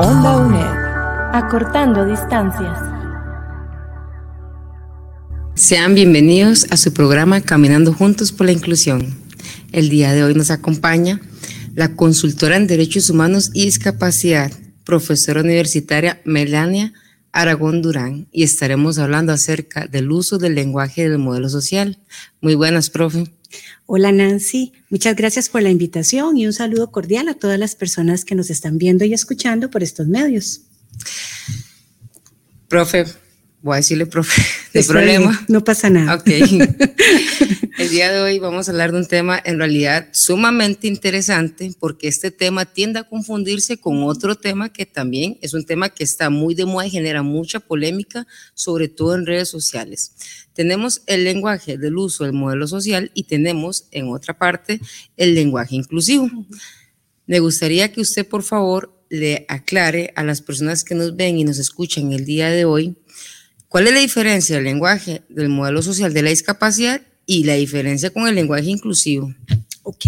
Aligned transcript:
Onda 0.00 0.36
UNED. 0.36 1.34
Acortando 1.34 2.06
distancias. 2.06 2.78
Sean 5.56 5.96
bienvenidos 5.96 6.68
a 6.70 6.76
su 6.76 6.92
programa 6.92 7.40
Caminando 7.40 7.92
Juntos 7.92 8.30
por 8.30 8.46
la 8.46 8.52
Inclusión. 8.52 9.18
El 9.72 9.88
día 9.88 10.12
de 10.12 10.22
hoy 10.22 10.34
nos 10.34 10.52
acompaña 10.52 11.20
la 11.74 11.96
consultora 11.96 12.56
en 12.56 12.68
Derechos 12.68 13.10
Humanos 13.10 13.50
y 13.54 13.64
Discapacidad, 13.64 14.52
profesora 14.84 15.40
universitaria 15.40 16.20
Melania 16.24 16.92
Aragón 17.32 17.82
Durán, 17.82 18.28
y 18.30 18.44
estaremos 18.44 19.00
hablando 19.00 19.32
acerca 19.32 19.88
del 19.88 20.12
uso 20.12 20.38
del 20.38 20.54
lenguaje 20.54 21.08
del 21.08 21.18
modelo 21.18 21.48
social. 21.48 21.98
Muy 22.40 22.54
buenas, 22.54 22.88
profe. 22.88 23.24
Hola 23.86 24.12
Nancy, 24.12 24.72
muchas 24.90 25.16
gracias 25.16 25.48
por 25.48 25.62
la 25.62 25.70
invitación 25.70 26.36
y 26.36 26.46
un 26.46 26.52
saludo 26.52 26.90
cordial 26.90 27.28
a 27.28 27.34
todas 27.34 27.58
las 27.58 27.74
personas 27.74 28.24
que 28.24 28.34
nos 28.34 28.50
están 28.50 28.78
viendo 28.78 29.04
y 29.04 29.14
escuchando 29.14 29.70
por 29.70 29.82
estos 29.82 30.06
medios. 30.06 30.62
Profe, 32.68 33.06
voy 33.62 33.74
a 33.74 33.76
decirle, 33.76 34.06
profe, 34.06 34.42
de 34.72 34.84
problema. 34.84 35.44
no 35.48 35.64
pasa 35.64 35.90
nada. 35.90 36.14
Ok. 36.14 36.28
El 37.78 37.90
día 37.90 38.10
de 38.10 38.20
hoy 38.20 38.40
vamos 38.40 38.68
a 38.68 38.72
hablar 38.72 38.90
de 38.90 38.98
un 38.98 39.06
tema 39.06 39.40
en 39.44 39.58
realidad 39.58 40.08
sumamente 40.12 40.88
interesante 40.88 41.70
porque 41.78 42.08
este 42.08 42.32
tema 42.32 42.64
tiende 42.64 42.98
a 42.98 43.04
confundirse 43.04 43.76
con 43.76 44.02
otro 44.02 44.34
tema 44.34 44.72
que 44.72 44.84
también 44.84 45.38
es 45.42 45.54
un 45.54 45.64
tema 45.64 45.88
que 45.88 46.02
está 46.02 46.28
muy 46.28 46.56
de 46.56 46.64
moda 46.64 46.88
y 46.88 46.90
genera 46.90 47.22
mucha 47.22 47.60
polémica, 47.60 48.26
sobre 48.54 48.88
todo 48.88 49.14
en 49.14 49.26
redes 49.26 49.48
sociales. 49.48 50.12
Tenemos 50.54 51.02
el 51.06 51.22
lenguaje 51.22 51.78
del 51.78 51.96
uso 51.96 52.24
del 52.24 52.32
modelo 52.32 52.66
social 52.66 53.12
y 53.14 53.24
tenemos 53.24 53.86
en 53.92 54.08
otra 54.08 54.36
parte 54.36 54.80
el 55.16 55.36
lenguaje 55.36 55.76
inclusivo. 55.76 56.28
Me 57.26 57.38
gustaría 57.38 57.92
que 57.92 58.00
usted, 58.00 58.26
por 58.26 58.42
favor, 58.42 58.92
le 59.08 59.46
aclare 59.48 60.12
a 60.16 60.24
las 60.24 60.42
personas 60.42 60.82
que 60.82 60.96
nos 60.96 61.14
ven 61.14 61.38
y 61.38 61.44
nos 61.44 61.58
escuchan 61.58 62.12
el 62.12 62.24
día 62.24 62.50
de 62.50 62.64
hoy 62.64 62.96
cuál 63.68 63.86
es 63.86 63.94
la 63.94 64.00
diferencia 64.00 64.56
del 64.56 64.64
lenguaje 64.64 65.22
del 65.28 65.48
modelo 65.48 65.82
social 65.82 66.12
de 66.12 66.22
la 66.22 66.30
discapacidad 66.30 67.02
y 67.26 67.44
la 67.44 67.54
diferencia 67.54 68.10
con 68.10 68.26
el 68.26 68.34
lenguaje 68.34 68.70
inclusivo. 68.70 69.34
Ok. 69.82 70.06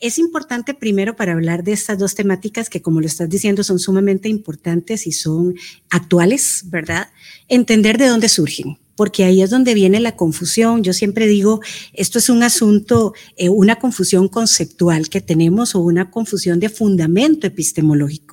Es 0.00 0.18
importante 0.18 0.74
primero 0.74 1.16
para 1.16 1.32
hablar 1.32 1.64
de 1.64 1.72
estas 1.72 1.98
dos 1.98 2.14
temáticas 2.14 2.70
que, 2.70 2.80
como 2.80 3.00
lo 3.00 3.06
estás 3.06 3.28
diciendo, 3.28 3.64
son 3.64 3.80
sumamente 3.80 4.28
importantes 4.28 5.06
y 5.06 5.12
son 5.12 5.56
actuales, 5.90 6.62
¿verdad? 6.66 7.08
Entender 7.48 7.98
de 7.98 8.06
dónde 8.06 8.28
surgen 8.28 8.78
porque 8.98 9.22
ahí 9.22 9.42
es 9.42 9.50
donde 9.50 9.74
viene 9.74 10.00
la 10.00 10.16
confusión. 10.16 10.82
Yo 10.82 10.92
siempre 10.92 11.28
digo, 11.28 11.60
esto 11.92 12.18
es 12.18 12.28
un 12.28 12.42
asunto, 12.42 13.14
eh, 13.36 13.48
una 13.48 13.76
confusión 13.76 14.26
conceptual 14.26 15.08
que 15.08 15.20
tenemos 15.20 15.76
o 15.76 15.78
una 15.78 16.10
confusión 16.10 16.58
de 16.58 16.68
fundamento 16.68 17.46
epistemológico. 17.46 18.27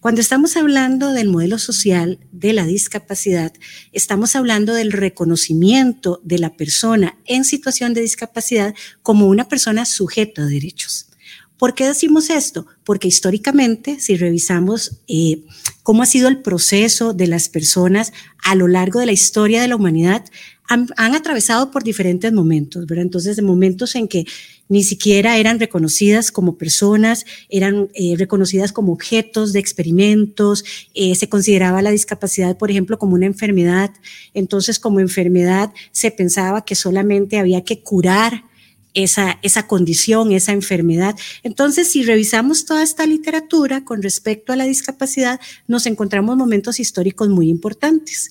Cuando 0.00 0.20
estamos 0.20 0.56
hablando 0.56 1.12
del 1.12 1.28
modelo 1.28 1.58
social 1.58 2.18
de 2.32 2.52
la 2.52 2.66
discapacidad, 2.66 3.52
estamos 3.92 4.36
hablando 4.36 4.74
del 4.74 4.92
reconocimiento 4.92 6.20
de 6.24 6.38
la 6.38 6.56
persona 6.56 7.18
en 7.24 7.44
situación 7.44 7.94
de 7.94 8.02
discapacidad 8.02 8.74
como 9.02 9.26
una 9.26 9.48
persona 9.48 9.84
sujeta 9.84 10.42
a 10.42 10.46
derechos. 10.46 11.08
¿Por 11.62 11.74
qué 11.74 11.86
decimos 11.86 12.28
esto? 12.28 12.66
Porque 12.82 13.06
históricamente, 13.06 14.00
si 14.00 14.16
revisamos 14.16 15.00
eh, 15.06 15.44
cómo 15.84 16.02
ha 16.02 16.06
sido 16.06 16.26
el 16.26 16.42
proceso 16.42 17.12
de 17.12 17.28
las 17.28 17.48
personas 17.48 18.12
a 18.42 18.56
lo 18.56 18.66
largo 18.66 18.98
de 18.98 19.06
la 19.06 19.12
historia 19.12 19.62
de 19.62 19.68
la 19.68 19.76
humanidad, 19.76 20.24
han, 20.68 21.14
atravesado 21.14 21.70
por 21.70 21.84
diferentes 21.84 22.32
momentos, 22.32 22.86
¿verdad? 22.86 23.04
Entonces, 23.04 23.36
de 23.36 23.42
momentos 23.42 23.94
en 23.94 24.08
que 24.08 24.24
ni 24.72 24.82
siquiera 24.82 25.36
eran 25.36 25.60
reconocidas 25.60 26.32
como 26.32 26.56
personas, 26.56 27.26
eran 27.50 27.90
eh, 27.92 28.14
reconocidas 28.16 28.72
como 28.72 28.94
objetos 28.94 29.52
de 29.52 29.60
experimentos, 29.60 30.64
eh, 30.94 31.14
se 31.14 31.28
consideraba 31.28 31.82
la 31.82 31.90
discapacidad, 31.90 32.56
por 32.56 32.70
ejemplo, 32.70 32.98
como 32.98 33.12
una 33.12 33.26
enfermedad, 33.26 33.90
entonces 34.32 34.78
como 34.78 34.98
enfermedad 34.98 35.74
se 35.90 36.10
pensaba 36.10 36.64
que 36.64 36.74
solamente 36.74 37.38
había 37.38 37.64
que 37.64 37.82
curar 37.82 38.44
esa, 38.94 39.38
esa 39.42 39.66
condición, 39.66 40.32
esa 40.32 40.52
enfermedad. 40.52 41.16
Entonces, 41.42 41.92
si 41.92 42.02
revisamos 42.02 42.64
toda 42.64 42.82
esta 42.82 43.04
literatura 43.04 43.84
con 43.84 44.02
respecto 44.02 44.54
a 44.54 44.56
la 44.56 44.64
discapacidad, 44.64 45.38
nos 45.66 45.84
encontramos 45.84 46.38
momentos 46.38 46.80
históricos 46.80 47.28
muy 47.28 47.50
importantes. 47.50 48.30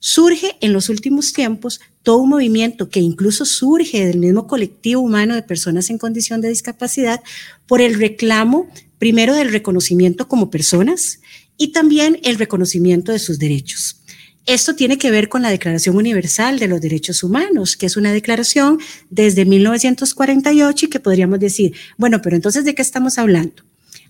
Surge 0.00 0.56
en 0.60 0.72
los 0.72 0.88
últimos 0.88 1.34
tiempos 1.34 1.80
todo 2.02 2.18
un 2.18 2.30
movimiento 2.30 2.88
que 2.88 3.00
incluso 3.00 3.44
surge 3.44 4.06
del 4.06 4.18
mismo 4.18 4.46
colectivo 4.46 5.02
humano 5.02 5.34
de 5.34 5.42
personas 5.42 5.90
en 5.90 5.98
condición 5.98 6.40
de 6.40 6.48
discapacidad 6.48 7.20
por 7.66 7.82
el 7.82 7.94
reclamo, 7.94 8.68
primero 8.98 9.34
del 9.34 9.52
reconocimiento 9.52 10.26
como 10.26 10.50
personas 10.50 11.20
y 11.58 11.72
también 11.72 12.18
el 12.22 12.38
reconocimiento 12.38 13.12
de 13.12 13.18
sus 13.18 13.38
derechos. 13.38 14.00
Esto 14.46 14.74
tiene 14.74 14.96
que 14.96 15.10
ver 15.10 15.28
con 15.28 15.42
la 15.42 15.50
Declaración 15.50 15.96
Universal 15.96 16.58
de 16.58 16.66
los 16.66 16.80
Derechos 16.80 17.22
Humanos, 17.22 17.76
que 17.76 17.84
es 17.84 17.98
una 17.98 18.10
declaración 18.10 18.78
desde 19.10 19.44
1948 19.44 20.86
y 20.86 20.88
que 20.88 20.98
podríamos 20.98 21.38
decir, 21.38 21.74
bueno, 21.98 22.22
pero 22.22 22.36
entonces, 22.36 22.64
¿de 22.64 22.74
qué 22.74 22.80
estamos 22.80 23.18
hablando? 23.18 23.62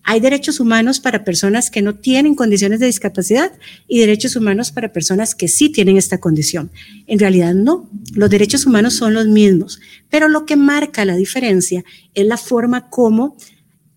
Hay 0.02 0.20
derechos 0.20 0.60
humanos 0.60 0.98
para 0.98 1.24
personas 1.24 1.70
que 1.70 1.82
no 1.82 1.94
tienen 1.94 2.34
condiciones 2.34 2.80
de 2.80 2.86
discapacidad 2.86 3.52
y 3.86 4.00
derechos 4.00 4.34
humanos 4.34 4.72
para 4.72 4.92
personas 4.92 5.34
que 5.34 5.46
sí 5.46 5.68
tienen 5.70 5.96
esta 5.96 6.18
condición. 6.18 6.70
En 7.06 7.18
realidad 7.18 7.54
no, 7.54 7.88
los 8.14 8.30
derechos 8.30 8.66
humanos 8.66 8.94
son 8.94 9.14
los 9.14 9.26
mismos, 9.26 9.80
pero 10.08 10.28
lo 10.28 10.46
que 10.46 10.56
marca 10.56 11.04
la 11.04 11.16
diferencia 11.16 11.84
es 12.14 12.26
la 12.26 12.38
forma 12.38 12.88
como 12.88 13.36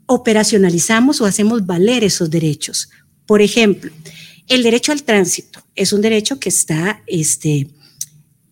operacionalizamos 0.05 1.21
o 1.21 1.25
hacemos 1.25 1.65
valer 1.65 2.03
esos 2.03 2.29
derechos. 2.29 2.89
Por 3.25 3.41
ejemplo, 3.41 3.91
el 4.47 4.63
derecho 4.63 4.91
al 4.91 5.03
tránsito 5.03 5.63
es 5.75 5.93
un 5.93 6.01
derecho 6.01 6.39
que 6.39 6.49
está 6.49 7.01
este, 7.07 7.69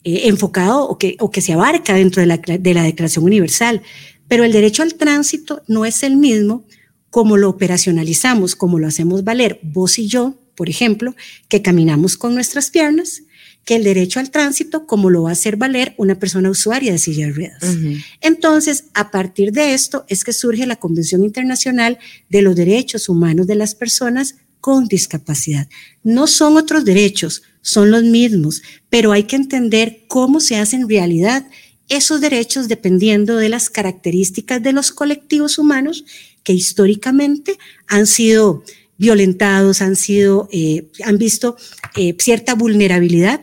eh, 0.03 0.21
enfocado 0.27 0.87
o 0.87 0.97
que, 0.97 1.17
o 1.19 1.29
que 1.29 1.41
se 1.41 1.53
abarca 1.53 1.93
dentro 1.93 2.21
de 2.21 2.27
la, 2.27 2.37
de 2.37 2.73
la 2.73 2.83
Declaración 2.83 3.25
Universal, 3.25 3.81
pero 4.27 4.45
el 4.45 4.53
derecho 4.53 4.83
al 4.83 4.95
tránsito 4.95 5.61
no 5.67 5.85
es 5.85 6.03
el 6.03 6.15
mismo 6.15 6.65
como 7.11 7.37
lo 7.37 7.49
operacionalizamos, 7.49 8.55
como 8.55 8.79
lo 8.79 8.87
hacemos 8.87 9.23
valer 9.23 9.59
vos 9.61 9.99
y 9.99 10.07
yo, 10.07 10.35
por 10.55 10.69
ejemplo, 10.69 11.15
que 11.49 11.61
caminamos 11.61 12.17
con 12.17 12.33
nuestras 12.33 12.71
piernas, 12.71 13.21
que 13.65 13.75
el 13.75 13.83
derecho 13.83 14.19
al 14.19 14.31
tránsito 14.31 14.87
como 14.87 15.09
lo 15.09 15.23
va 15.23 15.29
a 15.29 15.33
hacer 15.33 15.55
valer 15.55 15.93
una 15.97 16.17
persona 16.17 16.49
usuaria 16.49 16.93
de 16.93 16.97
silla 16.97 17.27
de 17.27 17.33
ruedas. 17.33 17.77
Entonces, 18.21 18.85
a 18.93 19.11
partir 19.11 19.51
de 19.51 19.73
esto 19.73 20.05
es 20.07 20.23
que 20.23 20.33
surge 20.33 20.65
la 20.65 20.77
Convención 20.77 21.23
Internacional 21.23 21.99
de 22.29 22.41
los 22.41 22.55
Derechos 22.55 23.07
Humanos 23.07 23.45
de 23.45 23.55
las 23.55 23.75
Personas 23.75 24.35
con 24.61 24.87
discapacidad. 24.87 25.67
No 26.03 26.27
son 26.27 26.57
otros 26.57 26.85
derechos, 26.85 27.43
son 27.61 27.91
los 27.91 28.03
mismos, 28.03 28.61
pero 28.89 29.11
hay 29.11 29.23
que 29.23 29.35
entender 29.35 30.05
cómo 30.07 30.39
se 30.39 30.55
hacen 30.55 30.87
realidad 30.87 31.45
esos 31.89 32.21
derechos 32.21 32.69
dependiendo 32.69 33.35
de 33.35 33.49
las 33.49 33.69
características 33.69 34.63
de 34.63 34.71
los 34.71 34.93
colectivos 34.93 35.57
humanos 35.57 36.05
que 36.43 36.53
históricamente 36.53 37.57
han 37.87 38.07
sido 38.07 38.63
violentados, 38.97 39.81
han 39.81 39.95
sido, 39.95 40.47
eh, 40.51 40.87
han 41.03 41.17
visto 41.17 41.57
eh, 41.95 42.15
cierta 42.19 42.53
vulnerabilidad 42.53 43.41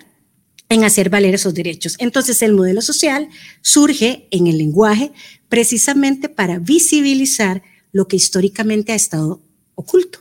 en 0.69 0.85
hacer 0.85 1.11
valer 1.11 1.35
esos 1.35 1.55
derechos. 1.55 1.97
Entonces 1.99 2.43
el 2.43 2.53
modelo 2.53 2.83
social 2.83 3.29
surge 3.63 4.29
en 4.31 4.47
el 4.47 4.59
lenguaje 4.59 5.13
precisamente 5.49 6.29
para 6.29 6.59
visibilizar 6.59 7.63
lo 7.93 8.07
que 8.07 8.17
históricamente 8.17 8.93
ha 8.93 8.97
estado 8.97 9.43
oculto. 9.75 10.21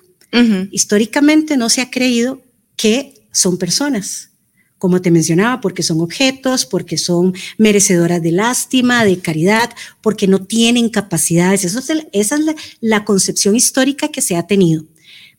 Históricamente 0.72 1.58
no 1.58 1.68
se 1.68 1.82
ha 1.82 1.90
creído 1.90 2.44
que 2.76 3.28
son 3.32 3.58
personas, 3.58 4.30
como 4.78 5.02
te 5.02 5.12
mencionaba, 5.12 5.60
porque 5.62 5.84
son 5.84 6.02
objetos, 6.02 6.66
porque 6.66 6.98
son 6.98 7.34
merecedoras 7.58 8.22
de 8.22 8.32
lástima, 8.32 9.06
de 9.06 9.20
caridad, 9.20 9.72
porque 10.02 10.28
no 10.28 10.46
tienen 10.46 10.90
capacidades. 10.90 11.64
Eso 11.66 11.80
es 11.80 11.90
esa 12.12 12.36
es 12.36 12.42
la, 12.80 13.06
concepción 13.06 13.56
histórica 13.56 14.10
que 14.10 14.22
se 14.22 14.36
ha 14.36 14.46
tenido. 14.46 14.86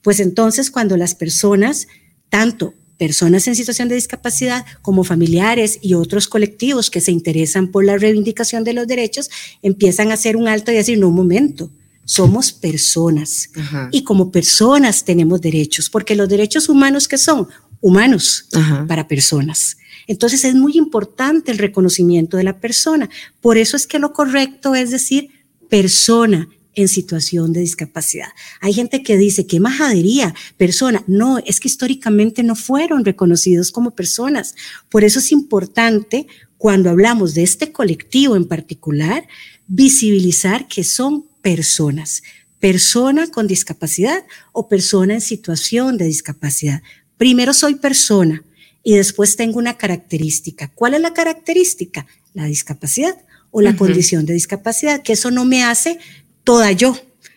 Pues 0.03 0.21
entonces 0.21 0.71
cuando 0.71 0.97
las 0.97 1.15
personas, 1.15 1.87
tanto 2.29 2.75
personas 2.99 3.47
en 3.47 3.55
situación 3.55 3.89
de 3.89 3.95
discapacidad 3.95 4.67
como 4.83 5.05
familiares 5.05 5.79
y 5.83 5.95
otros 5.95 6.27
colectivos 6.27 6.91
que 6.91 7.01
se 7.01 7.13
interesan 7.13 7.69
por 7.69 7.85
la 7.85 7.97
reivindicación 7.97 8.65
de 8.65 8.73
los 8.73 8.89
derechos, 8.89 9.31
empiezan 9.63 10.11
a 10.11 10.15
hacer 10.15 10.37
un 10.37 10.49
alto 10.49 10.73
y 10.73 10.75
decir, 10.75 10.99
no, 10.99 11.09
un 11.09 11.15
momento, 11.15 11.71
somos 12.05 12.53
personas 12.53 13.51
Ajá. 13.55 13.89
y 13.93 14.03
como 14.03 14.33
personas 14.33 15.05
tenemos 15.05 15.41
derechos, 15.41 15.91
porque 15.91 16.17
los 16.17 16.29
derechos 16.29 16.69
humanos 16.69 17.07
que 17.07 17.19
son 17.19 17.47
humanos 17.81 18.49
Ajá. 18.53 18.87
para 18.87 19.09
personas. 19.09 19.77
Entonces 20.07 20.45
es 20.45 20.55
muy 20.55 20.77
importante 20.77 21.53
el 21.53 21.59
reconocimiento 21.59 22.37
de 22.37 22.45
la 22.45 22.59
persona. 22.59 23.09
Por 23.41 23.59
eso 23.59 23.77
es 23.77 23.87
que 23.87 23.99
lo 23.99 24.13
correcto 24.13 24.75
es 24.75 24.91
decir 24.91 25.31
persona 25.69 26.49
en 26.79 26.87
situación 26.87 27.53
de 27.53 27.61
discapacidad. 27.61 28.29
Hay 28.61 28.73
gente 28.73 29.03
que 29.03 29.17
dice, 29.17 29.47
qué 29.47 29.59
majadería, 29.59 30.33
persona. 30.57 31.03
No, 31.09 31.39
es 31.39 31.59
que 31.59 31.67
históricamente 31.67 32.45
no 32.45 32.55
fueron 32.55 33.05
reconocidos 33.05 33.73
como 33.73 33.97
personas. 33.97 34.55
Por 34.89 35.03
eso 35.03 35.19
es 35.19 35.33
importante, 35.33 36.29
cuando 36.57 36.89
hablamos 36.89 37.35
de 37.35 37.43
este 37.43 37.73
colectivo 37.73 38.37
en 38.37 38.47
particular, 38.47 39.27
visibilizar 39.67 40.69
que 40.69 40.85
son 40.85 41.27
personas. 41.43 42.23
Persona 42.61 43.27
con 43.29 43.49
discapacidad 43.49 44.25
o 44.53 44.69
persona 44.69 45.15
en 45.15 45.21
situación 45.21 45.99
de 45.99 46.05
discapacidad. 46.05 46.83
Primero 47.19 47.53
soy 47.53 47.75
persona 47.75 48.43
y 48.83 48.95
después 48.95 49.37
tengo 49.37 49.59
una 49.59 49.77
característica. 49.77 50.71
¿Cuál 50.75 50.95
es 50.95 51.01
la 51.01 51.13
característica? 51.13 52.07
La 52.33 52.47
discapacidad 52.47 53.17
o 53.51 53.61
la 53.61 53.77
condición 53.77 54.25
de 54.25 54.35
discapacidad, 54.35 55.03
que 55.03 55.15
eso 55.15 55.31
no 55.31 55.45
me 55.45 55.65
hace 55.65 55.99
toda 56.45 56.73
yo. 56.73 56.97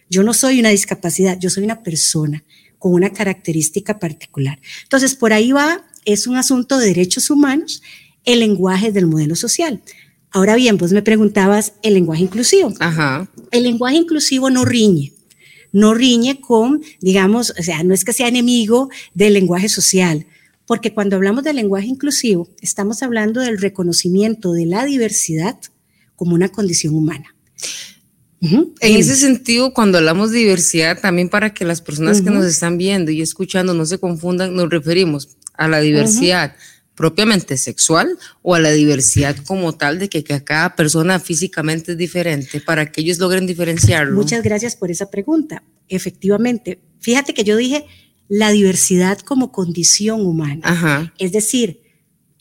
Yo 0.09 0.23
no 0.23 0.33
soy 0.33 0.59
una 0.59 0.69
discapacidad, 0.69 1.39
yo 1.39 1.49
soy 1.49 1.63
una 1.63 1.83
persona 1.83 2.43
con 2.77 2.93
una 2.93 3.11
característica 3.11 3.99
particular. 3.99 4.59
Entonces, 4.83 5.15
por 5.15 5.33
ahí 5.33 5.51
va, 5.51 5.85
es 6.05 6.27
un 6.27 6.35
asunto 6.35 6.77
de 6.77 6.87
derechos 6.87 7.29
humanos, 7.29 7.81
el 8.25 8.39
lenguaje 8.39 8.91
del 8.91 9.07
modelo 9.07 9.35
social. 9.35 9.81
Ahora 10.31 10.55
bien, 10.55 10.77
vos 10.77 10.91
me 10.91 11.01
preguntabas 11.01 11.73
el 11.83 11.93
lenguaje 11.93 12.23
inclusivo 12.23 12.73
Ajá. 12.79 13.29
el 13.51 13.63
lenguaje 13.63 13.97
inclusivo 13.97 14.49
no 14.49 14.63
riñe, 14.63 15.13
no 15.71 15.93
riñe 15.93 16.39
con, 16.39 16.81
digamos, 16.99 17.53
o 17.57 17.63
sea, 17.63 17.83
no 17.83 17.93
es 17.93 18.03
que 18.03 18.13
sea 18.13 18.27
enemigo 18.27 18.89
del 19.13 19.33
lenguaje 19.33 19.69
social, 19.69 20.25
porque 20.65 20.93
cuando 20.93 21.15
hablamos 21.15 21.43
del 21.43 21.57
lenguaje 21.57 21.87
inclusivo, 21.87 22.49
estamos 22.61 23.03
hablando 23.03 23.41
del 23.41 23.59
reconocimiento 23.59 24.53
de 24.53 24.65
la 24.65 24.85
diversidad 24.85 25.57
como 26.15 26.35
una 26.35 26.49
condición 26.49 26.95
humana. 26.95 27.35
En 28.41 28.73
ese 28.79 29.15
sentido, 29.17 29.71
cuando 29.71 29.99
hablamos 29.99 30.31
de 30.31 30.39
diversidad, 30.39 30.99
también 30.99 31.29
para 31.29 31.53
que 31.53 31.63
las 31.63 31.79
personas 31.79 32.21
que 32.21 32.31
nos 32.31 32.43
están 32.45 32.77
viendo 32.77 33.11
y 33.11 33.21
escuchando 33.21 33.75
no 33.75 33.85
se 33.85 33.99
confundan, 33.99 34.55
nos 34.55 34.69
referimos 34.69 35.29
a 35.53 35.67
la 35.67 35.79
diversidad 35.79 36.55
propiamente 36.95 37.57
sexual 37.57 38.17
o 38.41 38.55
a 38.55 38.59
la 38.59 38.71
diversidad 38.71 39.35
como 39.45 39.73
tal 39.73 39.99
de 39.99 40.09
que, 40.09 40.23
que 40.23 40.43
cada 40.43 40.75
persona 40.75 41.19
físicamente 41.19 41.93
es 41.93 41.97
diferente 41.97 42.59
para 42.59 42.91
que 42.91 43.01
ellos 43.01 43.17
logren 43.17 43.47
diferenciarlo. 43.47 44.15
Muchas 44.15 44.43
gracias 44.43 44.75
por 44.75 44.91
esa 44.91 45.09
pregunta. 45.09 45.63
Efectivamente, 45.87 46.79
fíjate 46.99 47.33
que 47.33 47.43
yo 47.43 47.57
dije 47.57 47.85
la 48.27 48.51
diversidad 48.51 49.19
como 49.19 49.51
condición 49.51 50.25
humana. 50.25 50.61
Ajá. 50.63 51.13
Es 51.17 51.31
decir, 51.31 51.81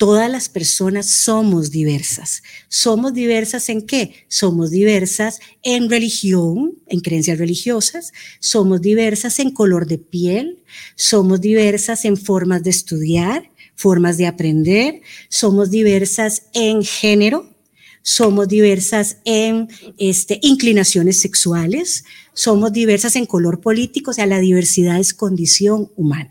todas 0.00 0.30
las 0.30 0.48
personas 0.48 1.10
somos 1.10 1.70
diversas. 1.70 2.42
¿Somos 2.68 3.12
diversas 3.12 3.68
en 3.68 3.82
qué? 3.82 4.14
Somos 4.28 4.70
diversas 4.70 5.40
en 5.62 5.90
religión, 5.90 6.78
en 6.86 7.00
creencias 7.00 7.38
religiosas, 7.38 8.12
somos 8.38 8.80
diversas 8.80 9.38
en 9.40 9.50
color 9.50 9.86
de 9.86 9.98
piel, 9.98 10.62
somos 10.96 11.42
diversas 11.42 12.06
en 12.06 12.16
formas 12.16 12.62
de 12.62 12.70
estudiar, 12.70 13.49
formas 13.80 14.18
de 14.18 14.26
aprender, 14.26 15.00
somos 15.30 15.70
diversas 15.70 16.42
en 16.52 16.84
género, 16.84 17.48
somos 18.02 18.46
diversas 18.46 19.18
en 19.24 19.68
este, 19.96 20.38
inclinaciones 20.42 21.18
sexuales, 21.20 22.04
somos 22.34 22.72
diversas 22.72 23.16
en 23.16 23.24
color 23.24 23.60
político, 23.60 24.10
o 24.10 24.14
sea, 24.14 24.26
la 24.26 24.38
diversidad 24.38 25.00
es 25.00 25.14
condición 25.14 25.90
humana. 25.96 26.30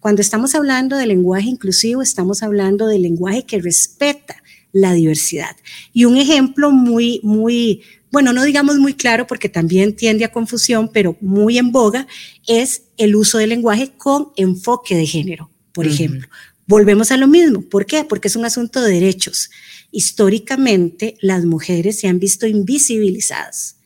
Cuando 0.00 0.22
estamos 0.22 0.56
hablando 0.56 0.96
de 0.96 1.06
lenguaje 1.06 1.48
inclusivo, 1.48 2.02
estamos 2.02 2.42
hablando 2.42 2.88
de 2.88 2.98
lenguaje 2.98 3.44
que 3.44 3.60
respeta 3.60 4.42
la 4.72 4.92
diversidad. 4.92 5.56
Y 5.92 6.04
un 6.04 6.16
ejemplo 6.16 6.72
muy, 6.72 7.20
muy, 7.22 7.82
bueno, 8.10 8.32
no 8.32 8.42
digamos 8.42 8.78
muy 8.78 8.94
claro 8.94 9.26
porque 9.28 9.48
también 9.48 9.94
tiende 9.94 10.24
a 10.24 10.32
confusión, 10.32 10.90
pero 10.92 11.16
muy 11.20 11.58
en 11.58 11.70
boga, 11.70 12.08
es 12.46 12.82
el 12.96 13.14
uso 13.14 13.38
del 13.38 13.50
lenguaje 13.50 13.92
con 13.96 14.30
enfoque 14.36 14.96
de 14.96 15.06
género, 15.06 15.48
por 15.72 15.86
ejemplo. 15.86 16.28
Volvemos 16.68 17.10
a 17.10 17.16
lo 17.16 17.26
mismo. 17.26 17.62
¿Por 17.62 17.86
qué? 17.86 18.04
Porque 18.04 18.28
es 18.28 18.36
un 18.36 18.44
asunto 18.44 18.82
de 18.82 18.92
derechos. 18.92 19.50
Históricamente, 19.90 21.16
las 21.22 21.46
mujeres 21.46 21.98
se 21.98 22.08
han 22.08 22.18
visto 22.18 22.46
invisibilizadas 22.46 23.76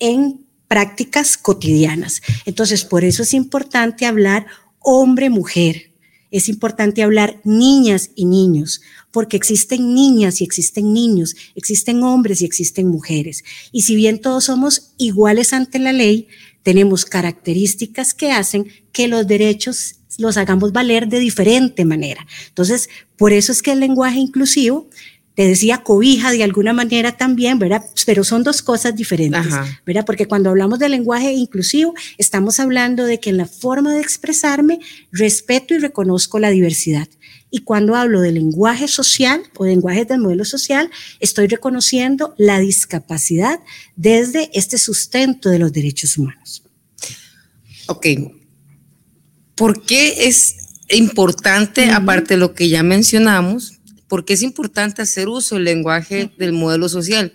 en 0.00 0.44
prácticas 0.66 1.36
cotidianas. 1.36 2.22
Entonces, 2.44 2.84
por 2.84 3.04
eso 3.04 3.22
es 3.22 3.32
importante 3.32 4.06
hablar 4.06 4.46
hombre-mujer. 4.80 5.92
Es 6.32 6.48
importante 6.48 7.04
hablar 7.04 7.40
niñas 7.44 8.10
y 8.16 8.24
niños, 8.24 8.80
porque 9.12 9.36
existen 9.36 9.94
niñas 9.94 10.40
y 10.40 10.44
existen 10.44 10.92
niños, 10.92 11.36
existen 11.54 12.02
hombres 12.02 12.42
y 12.42 12.44
existen 12.44 12.88
mujeres. 12.88 13.44
Y 13.70 13.82
si 13.82 13.94
bien 13.94 14.20
todos 14.20 14.44
somos 14.44 14.94
iguales 14.98 15.52
ante 15.52 15.78
la 15.78 15.92
ley, 15.92 16.26
tenemos 16.66 17.04
características 17.04 18.12
que 18.12 18.32
hacen 18.32 18.66
que 18.90 19.06
los 19.06 19.24
derechos 19.24 20.00
los 20.18 20.36
hagamos 20.36 20.72
valer 20.72 21.06
de 21.06 21.20
diferente 21.20 21.84
manera. 21.84 22.26
Entonces, 22.48 22.88
por 23.16 23.32
eso 23.32 23.52
es 23.52 23.62
que 23.62 23.70
el 23.70 23.78
lenguaje 23.78 24.18
inclusivo, 24.18 24.88
te 25.36 25.46
decía 25.46 25.84
cobija 25.84 26.32
de 26.32 26.42
alguna 26.42 26.72
manera 26.72 27.16
también, 27.16 27.60
¿verdad? 27.60 27.84
Pero 28.04 28.24
son 28.24 28.42
dos 28.42 28.62
cosas 28.62 28.96
diferentes, 28.96 29.52
Ajá. 29.52 29.80
¿verdad? 29.86 30.04
Porque 30.04 30.26
cuando 30.26 30.50
hablamos 30.50 30.80
de 30.80 30.88
lenguaje 30.88 31.34
inclusivo, 31.34 31.94
estamos 32.18 32.58
hablando 32.58 33.04
de 33.04 33.20
que 33.20 33.30
en 33.30 33.36
la 33.36 33.46
forma 33.46 33.94
de 33.94 34.00
expresarme 34.00 34.80
respeto 35.12 35.72
y 35.72 35.78
reconozco 35.78 36.40
la 36.40 36.50
diversidad. 36.50 37.06
Y 37.50 37.60
cuando 37.60 37.94
hablo 37.94 38.20
de 38.20 38.32
lenguaje 38.32 38.88
social 38.88 39.42
o 39.56 39.64
lenguaje 39.64 40.04
del 40.04 40.20
modelo 40.20 40.44
social, 40.44 40.90
estoy 41.20 41.46
reconociendo 41.46 42.34
la 42.38 42.58
discapacidad 42.58 43.60
desde 43.94 44.50
este 44.52 44.78
sustento 44.78 45.48
de 45.48 45.58
los 45.58 45.72
derechos 45.72 46.18
humanos. 46.18 46.64
Ok. 47.86 48.06
¿Por 49.54 49.82
qué 49.82 50.26
es 50.26 50.56
importante, 50.90 51.90
aparte 51.90 52.34
de 52.34 52.40
lo 52.40 52.54
que 52.54 52.68
ya 52.68 52.82
mencionamos, 52.82 53.80
por 54.08 54.24
qué 54.24 54.34
es 54.34 54.42
importante 54.42 55.02
hacer 55.02 55.28
uso 55.28 55.54
del 55.54 55.64
lenguaje 55.64 56.30
del 56.38 56.52
modelo 56.52 56.88
social? 56.88 57.32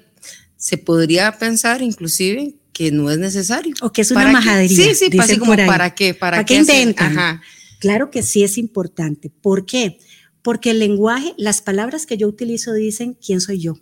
Se 0.58 0.78
podría 0.78 1.32
pensar 1.40 1.82
inclusive 1.82 2.56
que 2.74 2.92
no 2.92 3.10
es 3.10 3.18
necesario. 3.18 3.74
O 3.82 3.92
que 3.92 4.02
es 4.02 4.12
una 4.12 4.28
majadería, 4.28 4.94
Sí, 4.94 5.10
sí, 5.10 5.20
así 5.20 5.38
como 5.38 5.56
para 5.56 5.96
qué, 5.96 6.14
para, 6.14 6.38
¿Para 6.38 6.46
qué 6.46 6.56
inventan? 6.56 7.18
Ajá. 7.18 7.42
Claro 7.82 8.12
que 8.12 8.22
sí 8.22 8.44
es 8.44 8.60
importante. 8.60 9.32
¿Por 9.32 9.66
qué? 9.66 9.98
Porque 10.44 10.70
el 10.70 10.78
lenguaje, 10.78 11.34
las 11.36 11.64
palabras 11.64 12.06
que 12.06 12.16
yo 12.16 12.28
utilizo 12.28 12.74
dicen 12.74 13.18
quién 13.26 13.42
soy 13.42 13.58
yo. 13.58 13.74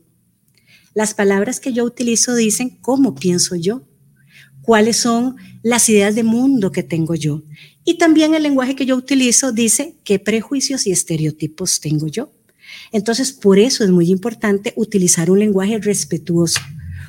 Las 0.94 1.14
palabras 1.14 1.60
que 1.60 1.74
yo 1.74 1.84
utilizo 1.84 2.34
dicen 2.34 2.70
cómo 2.80 3.14
pienso 3.14 3.58
yo, 3.58 3.84
cuáles 4.62 4.96
son 4.96 5.36
las 5.64 5.90
ideas 5.90 6.16
de 6.16 6.24
mundo 6.24 6.72
que 6.72 6.82
tengo 6.82 7.14
yo. 7.14 7.44
Y 7.84 7.98
también 7.98 8.34
el 8.36 8.44
lenguaje 8.44 8.74
que 8.74 8.86
yo 8.86 8.96
utilizo 8.96 9.52
dice 9.52 9.98
qué 10.06 10.18
prejuicios 10.18 10.88
y 10.88 10.92
estereotipos 10.92 11.82
tengo 11.82 12.08
yo. 12.08 12.32
Entonces, 12.94 13.34
por 13.34 13.60
eso 13.60 13.84
es 13.84 13.90
muy 13.90 14.10
importante 14.12 14.72
utilizar 14.78 15.30
un 15.30 15.40
lenguaje 15.40 15.78
respetuoso, 15.78 16.62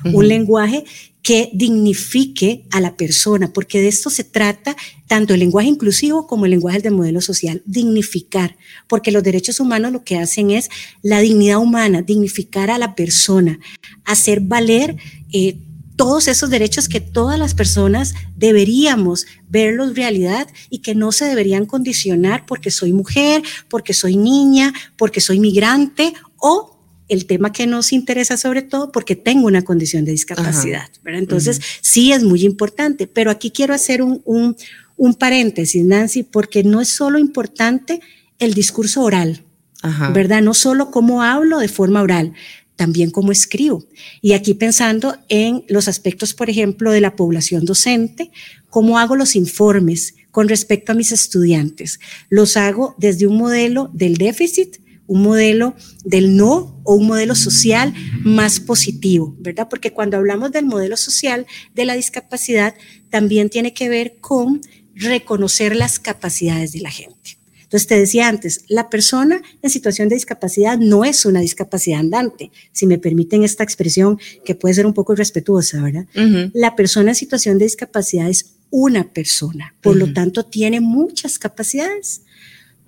Un 0.03 0.27
lenguaje 0.27 0.83
que 1.21 1.51
dignifique 1.53 2.65
a 2.71 2.81
la 2.81 2.97
persona, 2.97 3.53
porque 3.53 3.79
de 3.79 3.87
esto 3.87 4.09
se 4.09 4.23
trata 4.23 4.75
tanto 5.07 5.33
el 5.33 5.39
lenguaje 5.39 5.67
inclusivo 5.67 6.25
como 6.25 6.45
el 6.45 6.51
lenguaje 6.51 6.79
del 6.79 6.95
modelo 6.95 7.21
social, 7.21 7.61
dignificar, 7.65 8.57
porque 8.87 9.11
los 9.11 9.21
derechos 9.21 9.59
humanos 9.59 9.91
lo 9.91 10.03
que 10.03 10.17
hacen 10.17 10.49
es 10.49 10.69
la 11.03 11.19
dignidad 11.19 11.59
humana, 11.59 12.01
dignificar 12.01 12.71
a 12.71 12.79
la 12.79 12.95
persona, 12.95 13.59
hacer 14.03 14.41
valer 14.41 14.97
eh, 15.31 15.59
todos 15.95 16.27
esos 16.27 16.49
derechos 16.49 16.89
que 16.89 16.99
todas 16.99 17.37
las 17.37 17.53
personas 17.53 18.15
deberíamos 18.35 19.27
verlos 19.49 19.95
realidad 19.95 20.47
y 20.71 20.79
que 20.79 20.95
no 20.95 21.11
se 21.11 21.25
deberían 21.25 21.67
condicionar 21.67 22.47
porque 22.47 22.71
soy 22.71 22.91
mujer, 22.91 23.43
porque 23.69 23.93
soy 23.93 24.17
niña, 24.17 24.73
porque 24.97 25.21
soy 25.21 25.39
migrante 25.39 26.13
o 26.37 26.80
el 27.11 27.25
tema 27.25 27.51
que 27.51 27.67
nos 27.67 27.91
interesa 27.91 28.37
sobre 28.37 28.61
todo 28.61 28.93
porque 28.93 29.17
tengo 29.17 29.47
una 29.47 29.63
condición 29.63 30.05
de 30.05 30.13
discapacidad. 30.13 30.89
Entonces, 31.03 31.59
sí 31.81 32.13
es 32.13 32.23
muy 32.23 32.45
importante, 32.45 33.05
pero 33.05 33.31
aquí 33.31 33.51
quiero 33.51 33.73
hacer 33.73 34.01
un, 34.01 34.21
un, 34.23 34.55
un 34.95 35.13
paréntesis, 35.15 35.83
Nancy, 35.83 36.23
porque 36.23 36.63
no 36.63 36.79
es 36.79 36.87
solo 36.87 37.19
importante 37.19 37.99
el 38.39 38.53
discurso 38.53 39.01
oral, 39.03 39.43
Ajá. 39.81 40.11
¿verdad? 40.11 40.41
No 40.41 40.53
solo 40.53 40.89
cómo 40.89 41.21
hablo 41.21 41.59
de 41.59 41.67
forma 41.67 42.01
oral, 42.01 42.31
también 42.77 43.11
cómo 43.11 43.33
escribo. 43.33 43.83
Y 44.21 44.31
aquí 44.31 44.53
pensando 44.53 45.17
en 45.27 45.65
los 45.67 45.89
aspectos, 45.89 46.33
por 46.33 46.49
ejemplo, 46.49 46.93
de 46.93 47.01
la 47.01 47.17
población 47.17 47.65
docente, 47.65 48.31
cómo 48.69 48.97
hago 48.97 49.17
los 49.17 49.35
informes 49.35 50.15
con 50.31 50.47
respecto 50.47 50.93
a 50.93 50.95
mis 50.95 51.11
estudiantes. 51.11 51.99
Los 52.29 52.55
hago 52.55 52.95
desde 52.97 53.27
un 53.27 53.35
modelo 53.35 53.89
del 53.91 54.15
déficit, 54.15 54.77
un 55.11 55.23
modelo 55.23 55.75
del 56.05 56.37
no 56.37 56.79
o 56.85 56.95
un 56.95 57.05
modelo 57.05 57.35
social 57.35 57.93
más 58.23 58.61
positivo, 58.61 59.35
¿verdad? 59.39 59.67
Porque 59.69 59.91
cuando 59.91 60.15
hablamos 60.15 60.53
del 60.53 60.65
modelo 60.65 60.95
social 60.95 61.45
de 61.75 61.83
la 61.83 61.95
discapacidad, 61.95 62.75
también 63.09 63.49
tiene 63.49 63.73
que 63.73 63.89
ver 63.89 64.19
con 64.21 64.61
reconocer 64.95 65.75
las 65.75 65.99
capacidades 65.99 66.71
de 66.71 66.79
la 66.79 66.91
gente. 66.91 67.37
Entonces 67.63 67.87
te 67.87 67.99
decía 67.99 68.29
antes, 68.29 68.63
la 68.69 68.89
persona 68.89 69.41
en 69.61 69.69
situación 69.69 70.07
de 70.07 70.15
discapacidad 70.15 70.77
no 70.77 71.03
es 71.03 71.25
una 71.25 71.41
discapacidad 71.41 71.99
andante, 71.99 72.49
si 72.71 72.87
me 72.87 72.97
permiten 72.97 73.43
esta 73.43 73.65
expresión 73.65 74.17
que 74.45 74.55
puede 74.55 74.75
ser 74.75 74.85
un 74.85 74.93
poco 74.93 75.11
irrespetuosa, 75.11 75.81
¿verdad? 75.81 76.05
La 76.53 76.77
persona 76.77 77.11
en 77.11 77.15
situación 77.15 77.57
de 77.57 77.65
discapacidad 77.65 78.29
es 78.29 78.53
una 78.69 79.11
persona, 79.11 79.75
por 79.81 79.97
lo 79.97 80.13
tanto 80.13 80.45
tiene 80.45 80.79
muchas 80.79 81.37
capacidades. 81.37 82.21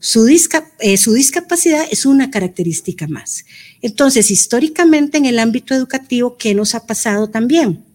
Su, 0.06 0.28
eh, 0.28 0.98
su, 0.98 1.14
discapacidad 1.14 1.86
es 1.90 2.06
una 2.06 2.30
característica 2.30 3.08
más. 3.08 3.46
Entonces, 3.82 4.32
históricamente 4.32 5.18
en 5.18 5.26
el 5.26 5.40
ámbito 5.40 5.74
educativo, 5.74 6.36
¿qué 6.38 6.54
nos 6.54 6.76
ha 6.76 6.86
pasado 6.86 7.30
también? 7.30 7.86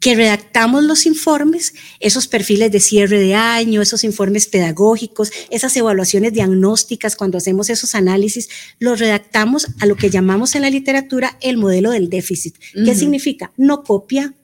que 0.00 0.14
redactamos 0.14 0.84
los 0.84 1.06
informes, 1.06 1.72
esos 1.98 2.28
perfiles 2.28 2.70
de 2.70 2.80
cierre 2.80 3.18
de 3.18 3.34
año, 3.34 3.80
esos 3.80 4.04
informes 4.04 4.46
pedagógicos, 4.46 5.30
esas 5.48 5.74
evaluaciones 5.78 6.34
diagnósticas, 6.34 7.16
cuando 7.16 7.38
hacemos 7.38 7.70
esos 7.70 7.94
análisis, 7.94 8.50
los 8.78 8.98
redactamos 8.98 9.68
a 9.80 9.86
lo 9.86 9.96
que 9.96 10.10
llamamos 10.10 10.54
en 10.56 10.62
la 10.62 10.68
literatura 10.68 11.38
el 11.40 11.56
modelo 11.56 11.90
del 11.90 12.10
déficit. 12.10 12.54
¿Qué 12.74 12.94
significa? 12.94 13.50
No 13.56 13.82
copia, 13.82 14.34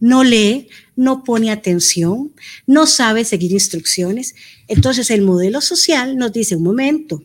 no 0.00 0.24
lee, 0.24 0.68
no 0.96 1.24
pone 1.24 1.50
atención, 1.50 2.32
no 2.66 2.86
sabe 2.86 3.24
seguir 3.24 3.52
instrucciones. 3.52 4.34
Entonces 4.68 5.10
el 5.10 5.22
modelo 5.22 5.60
social 5.60 6.16
nos 6.16 6.32
dice, 6.32 6.56
un 6.56 6.62
momento, 6.62 7.24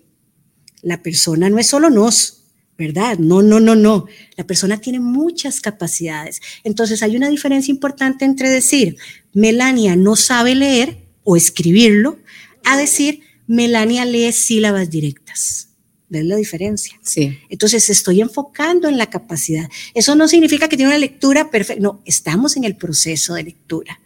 la 0.82 1.02
persona 1.02 1.50
no 1.50 1.60
es 1.60 1.68
solo 1.68 1.90
nos, 1.90 2.44
¿verdad? 2.78 3.18
No, 3.18 3.42
no, 3.42 3.60
no, 3.60 3.76
no. 3.76 4.06
La 4.38 4.48
persona 4.48 4.80
tiene 4.80 5.00
muchas 5.00 5.60
capacidades. 5.60 6.40
Entonces 6.64 7.04
hay 7.04 7.16
una 7.18 7.30
diferencia 7.30 7.72
importante 7.72 8.26
entre 8.26 8.50
decir, 8.50 8.98
Melania 9.34 9.96
no 9.96 10.16
sabe 10.16 10.56
leer 10.56 11.06
o 11.24 11.36
escribirlo, 11.36 12.20
a 12.64 12.78
decir, 12.78 13.22
Melania 13.48 14.06
lee 14.06 14.32
sílabas 14.32 14.90
directas. 14.90 15.69
¿Ves 16.10 16.26
la 16.26 16.36
diferencia? 16.36 17.00
Sí. 17.04 17.38
Entonces 17.50 17.90
estoy 17.90 18.22
enfocando 18.22 18.88
en 18.88 18.98
la 18.98 19.10
capacidad. 19.10 19.70
Eso 19.94 20.16
no 20.16 20.28
significa 20.28 20.68
que 20.68 20.76
tiene 20.76 20.92
una 20.92 21.00
lectura 21.00 21.52
perfecta. 21.52 21.82
No, 21.82 22.02
estamos 22.06 22.58
en 22.58 22.64
el 22.64 22.76
proceso 22.76 23.36
de 23.36 23.44
lectura. 23.44 24.00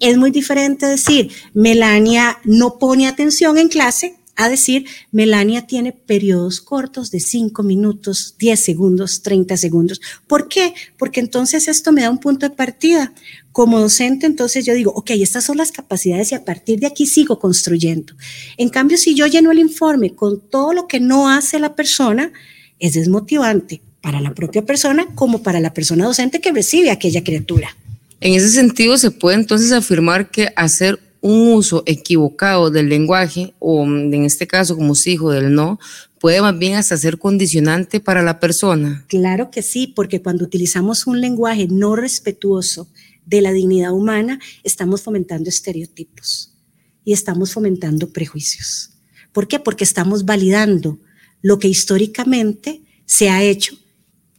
Es 0.00 0.16
muy 0.16 0.30
diferente 0.30 0.86
decir, 0.86 1.30
Melania 1.54 2.38
no 2.44 2.78
pone 2.78 3.06
atención 3.06 3.58
en 3.58 3.68
clase 3.68 4.16
a 4.34 4.48
decir, 4.48 4.86
Melania 5.10 5.66
tiene 5.66 5.92
periodos 5.92 6.60
cortos 6.60 7.10
de 7.10 7.20
5 7.20 7.62
minutos, 7.62 8.34
10 8.38 8.58
segundos, 8.58 9.22
30 9.22 9.56
segundos. 9.56 10.00
¿Por 10.26 10.48
qué? 10.48 10.74
Porque 10.96 11.20
entonces 11.20 11.68
esto 11.68 11.92
me 11.92 12.02
da 12.02 12.10
un 12.10 12.18
punto 12.18 12.48
de 12.48 12.54
partida. 12.54 13.12
Como 13.52 13.78
docente, 13.78 14.26
entonces 14.26 14.64
yo 14.64 14.74
digo, 14.74 14.92
ok, 14.92 15.10
estas 15.10 15.44
son 15.44 15.58
las 15.58 15.72
capacidades 15.72 16.32
y 16.32 16.34
a 16.34 16.44
partir 16.44 16.80
de 16.80 16.86
aquí 16.86 17.06
sigo 17.06 17.38
construyendo. 17.38 18.14
En 18.56 18.70
cambio, 18.70 18.96
si 18.96 19.14
yo 19.14 19.26
lleno 19.26 19.52
el 19.52 19.58
informe 19.58 20.14
con 20.14 20.40
todo 20.40 20.72
lo 20.72 20.88
que 20.88 21.00
no 21.00 21.28
hace 21.28 21.58
la 21.58 21.74
persona, 21.74 22.32
es 22.78 22.94
desmotivante 22.94 23.82
para 24.00 24.20
la 24.20 24.34
propia 24.34 24.64
persona 24.64 25.06
como 25.14 25.42
para 25.42 25.60
la 25.60 25.72
persona 25.72 26.04
docente 26.04 26.40
que 26.40 26.52
recibe 26.52 26.90
a 26.90 26.94
aquella 26.94 27.22
criatura. 27.22 27.76
En 28.20 28.34
ese 28.34 28.50
sentido, 28.50 28.98
se 28.98 29.10
puede 29.10 29.36
entonces 29.36 29.72
afirmar 29.72 30.30
que 30.30 30.48
hacer 30.56 30.98
un 31.20 31.52
uso 31.52 31.84
equivocado 31.86 32.70
del 32.70 32.88
lenguaje, 32.88 33.54
o 33.60 33.84
en 33.84 34.24
este 34.24 34.46
caso, 34.46 34.76
como 34.76 34.94
se 34.94 35.10
dijo, 35.10 35.30
del 35.30 35.54
no, 35.54 35.78
puede 36.20 36.40
más 36.40 36.58
bien 36.58 36.74
hasta 36.74 36.96
ser 36.96 37.18
condicionante 37.18 38.00
para 38.00 38.22
la 38.22 38.40
persona. 38.40 39.04
Claro 39.08 39.50
que 39.50 39.62
sí, 39.62 39.86
porque 39.86 40.20
cuando 40.20 40.44
utilizamos 40.44 41.06
un 41.06 41.20
lenguaje 41.20 41.68
no 41.68 41.96
respetuoso 41.96 42.88
de 43.24 43.40
la 43.40 43.52
dignidad 43.52 43.92
humana, 43.92 44.40
estamos 44.64 45.02
fomentando 45.02 45.48
estereotipos 45.48 46.56
y 47.04 47.12
estamos 47.12 47.52
fomentando 47.52 48.12
prejuicios. 48.12 48.90
¿Por 49.32 49.48
qué? 49.48 49.58
Porque 49.58 49.84
estamos 49.84 50.24
validando 50.24 51.00
lo 51.40 51.58
que 51.58 51.68
históricamente 51.68 52.82
se 53.06 53.30
ha 53.30 53.42
hecho 53.42 53.76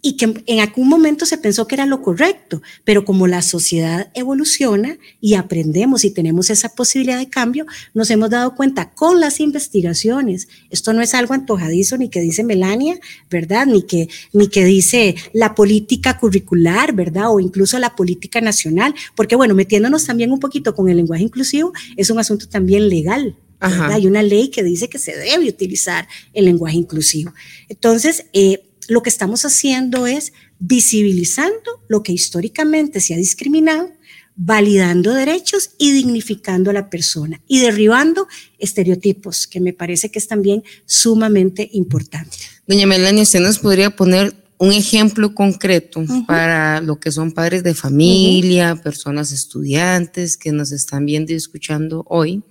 y 0.05 0.17
que 0.17 0.43
en 0.45 0.59
algún 0.59 0.89
momento 0.89 1.25
se 1.25 1.37
pensó 1.37 1.65
que 1.65 1.75
era 1.75 1.85
lo 1.85 2.01
correcto, 2.01 2.61
pero 2.83 3.05
como 3.05 3.25
la 3.25 3.41
sociedad 3.41 4.11
evoluciona 4.13 4.97
y 5.21 5.35
aprendemos 5.35 6.03
y 6.03 6.11
tenemos 6.11 6.49
esa 6.49 6.67
posibilidad 6.67 7.17
de 7.17 7.29
cambio, 7.29 7.65
nos 7.93 8.11
hemos 8.11 8.29
dado 8.29 8.53
cuenta 8.53 8.91
con 8.91 9.21
las 9.21 9.39
investigaciones, 9.39 10.49
esto 10.69 10.91
no 10.91 11.01
es 11.01 11.13
algo 11.13 11.33
antojadizo 11.33 11.97
ni 11.97 12.09
que 12.09 12.19
dice 12.19 12.43
Melania, 12.43 12.99
¿verdad? 13.31 13.65
Ni 13.65 13.83
que, 13.83 14.09
ni 14.33 14.49
que 14.49 14.65
dice 14.65 15.15
la 15.31 15.55
política 15.55 16.19
curricular, 16.19 16.91
¿verdad? 16.93 17.31
O 17.33 17.39
incluso 17.39 17.79
la 17.79 17.95
política 17.95 18.41
nacional, 18.41 18.93
porque 19.15 19.37
bueno, 19.37 19.55
metiéndonos 19.55 20.05
también 20.05 20.33
un 20.33 20.39
poquito 20.41 20.75
con 20.75 20.89
el 20.89 20.97
lenguaje 20.97 21.23
inclusivo, 21.23 21.71
es 21.95 22.09
un 22.09 22.19
asunto 22.19 22.49
también 22.49 22.89
legal, 22.89 23.37
Hay 23.61 24.07
una 24.07 24.21
ley 24.21 24.49
que 24.49 24.61
dice 24.61 24.89
que 24.89 24.99
se 24.99 25.15
debe 25.15 25.47
utilizar 25.47 26.05
el 26.33 26.43
lenguaje 26.43 26.75
inclusivo. 26.75 27.33
Entonces, 27.69 28.25
eh, 28.33 28.61
lo 28.89 29.03
que 29.03 29.09
estamos 29.09 29.45
haciendo 29.45 30.07
es 30.07 30.33
visibilizando 30.59 31.83
lo 31.87 32.03
que 32.03 32.11
históricamente 32.11 33.01
se 33.01 33.13
ha 33.13 33.17
discriminado, 33.17 33.91
validando 34.35 35.13
derechos 35.13 35.71
y 35.77 35.91
dignificando 35.91 36.71
a 36.71 36.73
la 36.73 36.89
persona 36.89 37.41
y 37.47 37.59
derribando 37.59 38.27
estereotipos, 38.57 39.47
que 39.47 39.59
me 39.59 39.73
parece 39.73 40.09
que 40.09 40.19
es 40.19 40.27
también 40.27 40.63
sumamente 40.85 41.69
importante. 41.73 42.37
Doña 42.67 42.87
Melania, 42.87 43.23
¿usted 43.23 43.41
nos 43.41 43.59
podría 43.59 43.95
poner 43.95 44.35
un 44.57 44.71
ejemplo 44.71 45.35
concreto 45.35 46.05
para 46.25 46.79
lo 46.79 46.99
que 46.99 47.11
son 47.11 47.33
padres 47.33 47.63
de 47.63 47.73
familia, 47.73 48.75
personas 48.75 49.31
estudiantes 49.31 50.37
que 50.37 50.51
nos 50.51 50.71
están 50.71 51.05
viendo 51.05 51.33
y 51.33 51.35
escuchando 51.35 52.05
hoy? 52.07 52.43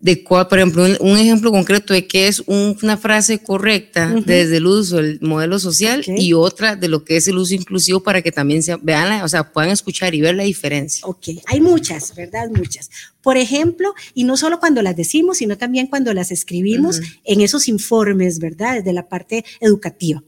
De 0.00 0.22
cuál, 0.22 0.46
por 0.46 0.58
ejemplo, 0.58 0.84
un, 1.00 1.18
ejemplo 1.18 1.50
concreto 1.50 1.92
de 1.92 2.06
qué 2.06 2.28
es 2.28 2.40
una 2.46 2.96
frase 2.96 3.40
correcta 3.40 4.14
desde 4.24 4.58
el 4.58 4.66
uso 4.66 4.98
del 4.98 5.18
modelo 5.20 5.58
social 5.58 6.04
y 6.06 6.34
otra 6.34 6.76
de 6.76 6.86
lo 6.86 7.04
que 7.04 7.16
es 7.16 7.26
el 7.26 7.36
uso 7.36 7.54
inclusivo 7.54 8.00
para 8.00 8.22
que 8.22 8.30
también 8.30 8.62
se 8.62 8.76
vean, 8.76 9.22
o 9.22 9.28
sea, 9.28 9.52
puedan 9.52 9.70
escuchar 9.70 10.14
y 10.14 10.20
ver 10.20 10.36
la 10.36 10.44
diferencia. 10.44 11.04
Ok, 11.04 11.28
hay 11.46 11.60
muchas, 11.60 12.14
¿verdad? 12.14 12.48
Muchas. 12.48 12.90
Por 13.22 13.36
ejemplo, 13.36 13.92
y 14.14 14.22
no 14.22 14.36
solo 14.36 14.60
cuando 14.60 14.82
las 14.82 14.94
decimos, 14.94 15.38
sino 15.38 15.58
también 15.58 15.88
cuando 15.88 16.14
las 16.14 16.30
escribimos 16.30 17.00
en 17.24 17.40
esos 17.40 17.66
informes, 17.66 18.38
¿verdad? 18.38 18.76
Desde 18.76 18.92
la 18.92 19.08
parte 19.08 19.44
educativa. 19.60 20.22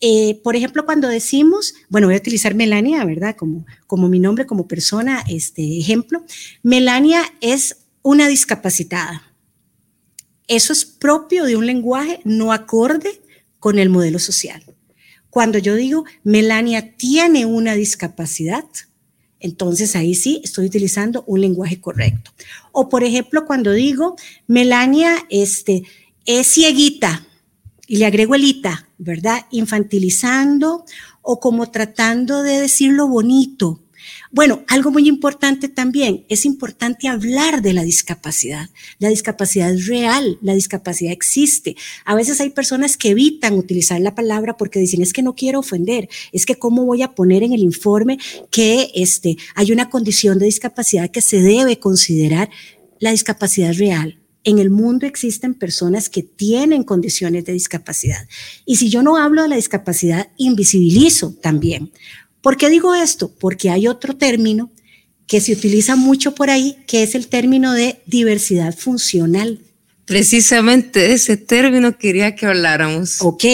Eh, 0.00 0.40
por 0.44 0.54
ejemplo, 0.54 0.84
cuando 0.84 1.08
decimos, 1.08 1.74
bueno, 1.88 2.06
voy 2.06 2.14
a 2.14 2.18
utilizar 2.18 2.54
Melania, 2.54 3.04
¿verdad? 3.04 3.34
Como, 3.36 3.66
como 3.88 4.08
mi 4.08 4.20
nombre, 4.20 4.46
como 4.46 4.68
persona, 4.68 5.24
este 5.28 5.78
ejemplo. 5.78 6.22
Melania 6.62 7.22
es 7.40 7.87
una 8.08 8.26
discapacitada. 8.26 9.22
Eso 10.46 10.72
es 10.72 10.86
propio 10.86 11.44
de 11.44 11.56
un 11.56 11.66
lenguaje 11.66 12.22
no 12.24 12.54
acorde 12.54 13.20
con 13.58 13.78
el 13.78 13.90
modelo 13.90 14.18
social. 14.18 14.62
Cuando 15.28 15.58
yo 15.58 15.74
digo 15.74 16.06
Melania 16.24 16.96
tiene 16.96 17.44
una 17.44 17.74
discapacidad, 17.74 18.64
entonces 19.40 19.94
ahí 19.94 20.14
sí 20.14 20.40
estoy 20.42 20.64
utilizando 20.64 21.22
un 21.26 21.42
lenguaje 21.42 21.82
correcto. 21.82 22.30
O 22.72 22.88
por 22.88 23.04
ejemplo, 23.04 23.44
cuando 23.44 23.72
digo 23.72 24.16
Melania 24.46 25.26
este, 25.28 25.82
es 26.24 26.46
cieguita 26.46 27.26
y 27.86 27.98
le 27.98 28.06
agrego 28.06 28.34
elita, 28.34 28.88
¿verdad? 28.96 29.44
Infantilizando 29.50 30.86
o 31.20 31.40
como 31.40 31.70
tratando 31.70 32.42
de 32.42 32.58
decir 32.58 32.94
lo 32.94 33.06
bonito, 33.06 33.82
bueno, 34.30 34.62
algo 34.68 34.90
muy 34.90 35.08
importante 35.08 35.68
también, 35.68 36.24
es 36.28 36.44
importante 36.44 37.08
hablar 37.08 37.62
de 37.62 37.72
la 37.72 37.82
discapacidad. 37.82 38.70
La 38.98 39.08
discapacidad 39.08 39.72
es 39.72 39.86
real, 39.86 40.38
la 40.42 40.54
discapacidad 40.54 41.12
existe. 41.12 41.76
A 42.04 42.14
veces 42.14 42.40
hay 42.40 42.50
personas 42.50 42.96
que 42.96 43.10
evitan 43.10 43.54
utilizar 43.54 44.00
la 44.00 44.14
palabra 44.14 44.56
porque 44.56 44.80
dicen, 44.80 45.02
es 45.02 45.12
que 45.12 45.22
no 45.22 45.34
quiero 45.34 45.60
ofender, 45.60 46.08
es 46.32 46.46
que 46.46 46.56
cómo 46.56 46.84
voy 46.84 47.02
a 47.02 47.14
poner 47.14 47.42
en 47.42 47.52
el 47.52 47.60
informe 47.60 48.18
que 48.50 48.90
este, 48.94 49.36
hay 49.54 49.72
una 49.72 49.90
condición 49.90 50.38
de 50.38 50.46
discapacidad 50.46 51.10
que 51.10 51.22
se 51.22 51.40
debe 51.40 51.78
considerar 51.78 52.50
la 52.98 53.10
discapacidad 53.10 53.74
real. 53.74 54.18
En 54.44 54.58
el 54.58 54.70
mundo 54.70 55.06
existen 55.06 55.54
personas 55.54 56.08
que 56.08 56.22
tienen 56.22 56.84
condiciones 56.84 57.44
de 57.44 57.52
discapacidad. 57.52 58.26
Y 58.64 58.76
si 58.76 58.88
yo 58.88 59.02
no 59.02 59.16
hablo 59.16 59.42
de 59.42 59.48
la 59.48 59.56
discapacidad, 59.56 60.28
invisibilizo 60.36 61.34
también. 61.42 61.90
¿Por 62.48 62.56
qué 62.56 62.70
digo 62.70 62.94
esto? 62.94 63.30
Porque 63.38 63.68
hay 63.68 63.88
otro 63.88 64.16
término 64.16 64.72
que 65.26 65.42
se 65.42 65.52
utiliza 65.52 65.96
mucho 65.96 66.34
por 66.34 66.48
ahí, 66.48 66.78
que 66.86 67.02
es 67.02 67.14
el 67.14 67.28
término 67.28 67.74
de 67.74 68.00
diversidad 68.06 68.74
funcional. 68.74 69.60
Precisamente 70.06 71.00
de 71.00 71.12
ese 71.12 71.36
término 71.36 71.98
quería 71.98 72.34
que 72.34 72.46
habláramos. 72.46 73.20
Ok. 73.20 73.44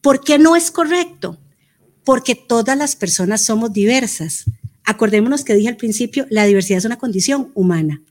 ¿Por 0.00 0.24
qué 0.24 0.40
no 0.40 0.56
es 0.56 0.72
correcto? 0.72 1.38
Porque 2.02 2.34
todas 2.34 2.76
las 2.76 2.96
personas 2.96 3.44
somos 3.44 3.72
diversas. 3.72 4.46
Acordémonos 4.82 5.44
que 5.44 5.54
dije 5.54 5.68
al 5.68 5.76
principio, 5.76 6.26
la 6.28 6.46
diversidad 6.46 6.78
es 6.78 6.84
una 6.84 6.98
condición 6.98 7.52
humana. 7.54 8.02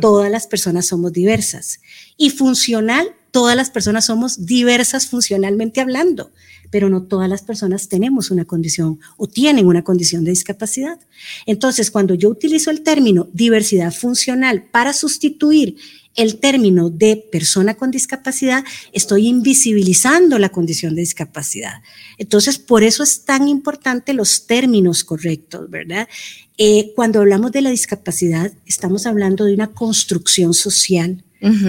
Todas 0.00 0.30
las 0.30 0.46
personas 0.46 0.86
somos 0.86 1.12
diversas. 1.12 1.80
Y 2.16 2.30
funcional 2.30 3.14
todas 3.30 3.56
las 3.56 3.70
personas 3.70 4.06
somos 4.06 4.46
diversas 4.46 5.06
funcionalmente 5.06 5.80
hablando, 5.80 6.30
pero 6.70 6.88
no 6.88 7.02
todas 7.02 7.28
las 7.28 7.42
personas 7.42 7.88
tenemos 7.88 8.30
una 8.30 8.44
condición 8.44 9.00
o 9.16 9.26
tienen 9.26 9.66
una 9.66 9.84
condición 9.84 10.24
de 10.24 10.30
discapacidad. 10.30 10.98
Entonces, 11.46 11.90
cuando 11.90 12.14
yo 12.14 12.28
utilizo 12.28 12.70
el 12.70 12.82
término 12.82 13.28
diversidad 13.32 13.92
funcional 13.92 14.64
para 14.70 14.92
sustituir 14.92 15.76
el 16.18 16.40
término 16.40 16.90
de 16.90 17.16
persona 17.30 17.74
con 17.74 17.92
discapacidad, 17.92 18.64
estoy 18.92 19.28
invisibilizando 19.28 20.38
la 20.38 20.48
condición 20.48 20.96
de 20.96 21.02
discapacidad. 21.02 21.82
Entonces, 22.18 22.58
por 22.58 22.82
eso 22.82 23.04
es 23.04 23.24
tan 23.24 23.46
importante 23.46 24.12
los 24.14 24.46
términos 24.46 25.04
correctos, 25.04 25.70
¿verdad? 25.70 26.08
Eh, 26.56 26.92
cuando 26.96 27.20
hablamos 27.20 27.52
de 27.52 27.62
la 27.62 27.70
discapacidad, 27.70 28.52
estamos 28.66 29.06
hablando 29.06 29.44
de 29.44 29.54
una 29.54 29.68
construcción 29.68 30.54
social. 30.54 31.22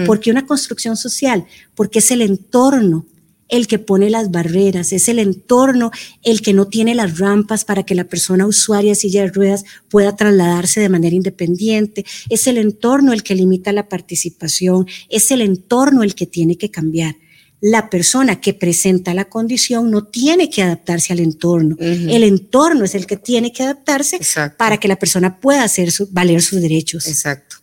¿Por 0.06 0.20
qué 0.20 0.30
una 0.30 0.46
construcción 0.46 0.96
social? 0.96 1.46
Porque 1.74 2.00
es 2.00 2.10
el 2.10 2.22
entorno 2.22 3.06
el 3.50 3.66
que 3.66 3.78
pone 3.78 4.08
las 4.10 4.30
barreras, 4.30 4.92
es 4.92 5.08
el 5.08 5.18
entorno 5.18 5.90
el 6.22 6.40
que 6.40 6.54
no 6.54 6.68
tiene 6.68 6.94
las 6.94 7.18
rampas 7.18 7.64
para 7.64 7.82
que 7.82 7.94
la 7.94 8.04
persona 8.04 8.46
usuaria 8.46 8.92
de 8.92 8.94
silla 8.94 9.22
de 9.22 9.30
ruedas 9.30 9.64
pueda 9.88 10.16
trasladarse 10.16 10.80
de 10.80 10.88
manera 10.88 11.16
independiente, 11.16 12.06
es 12.28 12.46
el 12.46 12.58
entorno 12.58 13.12
el 13.12 13.22
que 13.22 13.34
limita 13.34 13.72
la 13.72 13.88
participación, 13.88 14.86
es 15.08 15.30
el 15.30 15.40
entorno 15.42 16.02
el 16.02 16.14
que 16.14 16.26
tiene 16.26 16.56
que 16.56 16.70
cambiar. 16.70 17.16
La 17.62 17.90
persona 17.90 18.40
que 18.40 18.54
presenta 18.54 19.12
la 19.12 19.26
condición 19.26 19.90
no 19.90 20.04
tiene 20.04 20.48
que 20.48 20.62
adaptarse 20.62 21.12
al 21.12 21.20
entorno. 21.20 21.76
El 21.78 22.22
entorno 22.22 22.86
es 22.86 22.94
el 22.94 23.06
que 23.06 23.18
tiene 23.18 23.52
que 23.52 23.64
adaptarse 23.64 24.18
para 24.56 24.78
que 24.78 24.88
la 24.88 24.96
persona 24.96 25.40
pueda 25.40 25.62
hacer 25.62 25.92
valer 26.10 26.40
sus 26.40 26.62
derechos. 26.62 27.06
Exacto. 27.06 27.56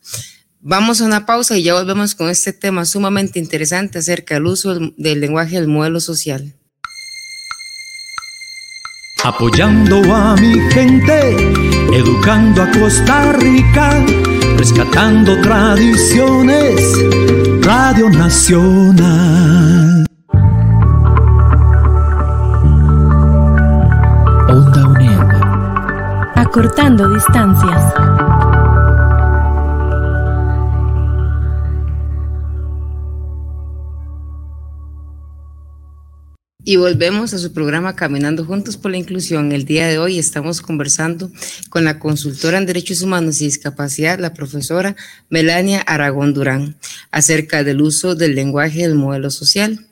Vamos 0.59 1.01
a 1.01 1.05
una 1.05 1.25
pausa 1.25 1.55
y 1.57 1.63
ya 1.63 1.75
volvemos 1.75 2.15
con 2.15 2.29
este 2.29 2.51
tema 2.51 2.85
sumamente 2.85 3.37
interesante 3.37 3.99
acerca 3.99 4.35
del 4.35 4.47
uso 4.47 4.79
del 4.97 5.19
lenguaje 5.19 5.55
del 5.55 5.67
modelo 5.67 5.99
social. 5.99 6.55
Apoyando 9.23 9.97
a 10.13 10.35
mi 10.35 10.59
gente, 10.71 11.53
educando 11.93 12.63
a 12.63 12.71
Costa 12.71 13.33
Rica, 13.33 14.03
rescatando 14.57 15.39
tradiciones, 15.41 16.81
Radio 17.61 18.09
Nacional. 18.09 20.07
Onda 24.49 24.87
UNED. 24.87 25.19
Acortando 26.35 27.13
distancias. 27.13 28.16
Y 36.69 36.75
volvemos 36.75 37.33
a 37.33 37.37
su 37.37 37.53
programa 37.53 37.95
Caminando 37.95 38.43
Juntos 38.43 38.75
por 38.75 38.91
la 38.91 38.97
Inclusión. 38.97 39.53
El 39.53 39.63
día 39.63 39.87
de 39.87 39.99
hoy 39.99 40.19
estamos 40.19 40.59
conversando 40.59 41.31
con 41.69 41.85
la 41.85 41.97
consultora 41.97 42.57
en 42.57 42.65
Derechos 42.65 43.01
Humanos 43.01 43.39
y 43.39 43.45
Discapacidad, 43.45 44.19
la 44.19 44.33
profesora 44.33 44.93
Melania 45.29 45.79
Aragón 45.79 46.33
Durán, 46.33 46.75
acerca 47.09 47.63
del 47.63 47.81
uso 47.81 48.15
del 48.15 48.35
lenguaje 48.35 48.81
del 48.81 48.95
modelo 48.95 49.31
social. 49.31 49.87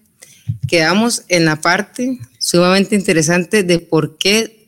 Quedamos 0.67 1.23
en 1.29 1.45
la 1.45 1.61
parte 1.61 2.19
sumamente 2.39 2.97
interesante 2.97 3.63
de 3.63 3.79
por 3.79 4.17
qué 4.17 4.67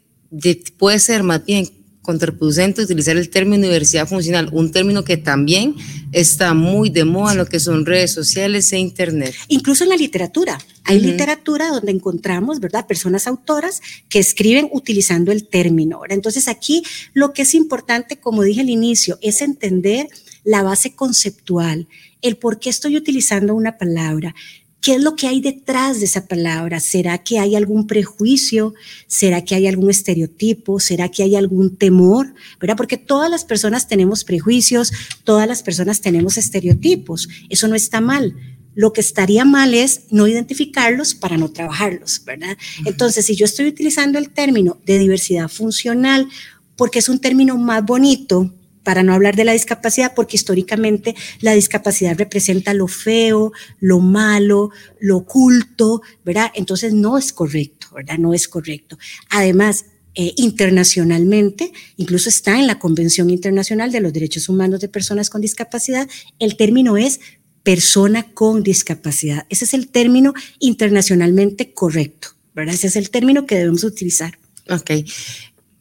puede 0.77 0.99
ser 0.99 1.23
más 1.23 1.43
bien 1.43 1.69
contraproducente 2.07 2.81
utilizar 2.81 3.17
el 3.17 3.29
término 3.29 3.63
diversidad 3.63 4.07
funcional, 4.07 4.49
un 4.53 4.71
término 4.71 5.03
que 5.03 5.17
también 5.17 5.75
está 6.13 6.53
muy 6.53 6.89
de 6.89 7.03
moda 7.03 7.33
en 7.33 7.39
lo 7.39 7.45
que 7.45 7.59
son 7.59 7.85
redes 7.85 8.13
sociales 8.13 8.71
e 8.71 8.77
internet. 8.79 9.35
Incluso 9.49 9.83
en 9.83 9.89
la 9.89 9.97
literatura. 9.97 10.57
Hay 10.85 11.01
literatura 11.01 11.67
donde 11.67 11.91
encontramos, 11.91 12.61
¿verdad?, 12.61 12.87
personas 12.87 13.27
autoras 13.27 13.81
que 14.07 14.19
escriben 14.19 14.69
utilizando 14.71 15.33
el 15.33 15.49
término. 15.49 15.99
Entonces 16.07 16.47
aquí 16.47 16.81
lo 17.13 17.33
que 17.33 17.41
es 17.41 17.53
importante, 17.53 18.15
como 18.15 18.43
dije 18.43 18.61
al 18.61 18.69
inicio, 18.69 19.19
es 19.21 19.41
entender 19.41 20.07
la 20.45 20.63
base 20.63 20.95
conceptual, 20.95 21.89
el 22.21 22.37
por 22.37 22.57
qué 22.57 22.69
estoy 22.69 22.95
utilizando 22.95 23.53
una 23.53 23.77
palabra, 23.77 24.33
¿Qué 24.81 24.95
es 24.95 25.01
lo 25.01 25.15
que 25.15 25.27
hay 25.27 25.41
detrás 25.41 25.99
de 25.99 26.05
esa 26.05 26.27
palabra? 26.27 26.79
¿Será 26.79 27.17
que 27.17 27.39
hay 27.39 27.55
algún 27.55 27.87
prejuicio? 27.87 28.73
¿Será 29.07 29.43
que 29.43 29.55
hay 29.55 29.67
algún 29.67 29.89
estereotipo? 29.89 30.79
¿Será 30.79 31.09
que 31.09 31.23
hay 31.23 31.35
algún 31.35 31.75
temor? 31.75 32.33
¿Verdad? 32.59 32.77
Porque 32.77 32.97
todas 32.97 33.29
las 33.29 33.43
personas 33.43 33.87
tenemos 33.87 34.23
prejuicios, 34.23 34.93
todas 35.23 35.47
las 35.47 35.63
personas 35.63 36.01
tenemos 36.01 36.37
estereotipos. 36.37 37.27
Eso 37.49 37.67
no 37.67 37.75
está 37.75 38.01
mal. 38.01 38.35
Lo 38.75 38.93
que 38.93 39.01
estaría 39.01 39.43
mal 39.43 39.73
es 39.73 40.03
no 40.11 40.27
identificarlos 40.27 41.15
para 41.15 41.37
no 41.37 41.49
trabajarlos, 41.49 42.21
¿verdad? 42.23 42.55
Entonces, 42.85 43.25
si 43.25 43.35
yo 43.35 43.45
estoy 43.45 43.67
utilizando 43.67 44.19
el 44.19 44.29
término 44.29 44.77
de 44.85 44.99
diversidad 44.99 45.49
funcional, 45.49 46.27
porque 46.75 46.99
es 46.99 47.09
un 47.09 47.19
término 47.19 47.57
más 47.57 47.83
bonito, 47.83 48.53
para 48.87 49.03
no 49.03 49.13
hablar 49.13 49.35
de 49.35 49.43
la 49.43 49.51
discapacidad, 49.51 50.13
porque 50.15 50.37
históricamente 50.37 51.13
la 51.41 51.51
discapacidad 51.51 52.17
representa 52.17 52.73
lo 52.73 52.87
feo, 52.87 53.51
lo 53.81 53.99
malo, 53.99 54.69
lo 55.01 55.17
oculto, 55.17 56.01
¿verdad? 56.23 56.53
Entonces 56.55 56.93
no 56.93 57.17
es 57.17 57.33
correcto, 57.33 57.87
¿verdad? 57.93 58.17
No 58.17 58.33
es 58.33 58.47
correcto. 58.47 58.97
Además, 59.29 59.87
eh, 60.15 60.31
internacionalmente, 60.37 61.73
incluso 61.97 62.29
está 62.29 62.57
en 62.57 62.65
la 62.65 62.79
Convención 62.79 63.29
Internacional 63.29 63.91
de 63.91 63.99
los 63.99 64.13
Derechos 64.13 64.47
Humanos 64.47 64.79
de 64.79 64.87
Personas 64.87 65.29
con 65.29 65.41
Discapacidad, 65.41 66.07
el 66.39 66.55
término 66.55 66.95
es 66.95 67.19
persona 67.63 68.31
con 68.33 68.63
discapacidad. 68.63 69.45
Ese 69.49 69.65
es 69.65 69.73
el 69.73 69.89
término 69.89 70.33
internacionalmente 70.59 71.73
correcto, 71.73 72.29
¿verdad? 72.55 72.75
Ese 72.75 72.87
es 72.87 72.95
el 72.95 73.09
término 73.09 73.45
que 73.45 73.55
debemos 73.55 73.83
utilizar. 73.83 74.39
Ok. 74.69 74.91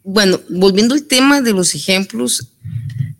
Bueno, 0.08 0.40
volviendo 0.48 0.94
al 0.94 1.02
tema 1.02 1.40
de 1.40 1.52
los 1.52 1.74
ejemplos, 1.74 2.52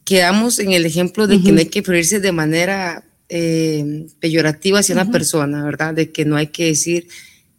quedamos 0.07 0.61
en 0.61 0.73
el 0.73 0.87
ejemplo 0.87 1.27
de 1.27 1.43
que 1.43 1.53
no 1.53 1.59
hay 1.59 1.67
que 1.67 1.81
referirse 1.81 2.21
de 2.21 2.33
manera 2.33 3.05
eh, 3.29 4.07
peyorativa 4.21 4.79
hacia 4.79 4.95
una 4.95 5.11
persona, 5.11 5.65
¿verdad? 5.65 5.93
De 5.93 6.13
que 6.13 6.25
no 6.25 6.37
hay 6.37 6.47
que 6.47 6.67
decir, 6.67 7.09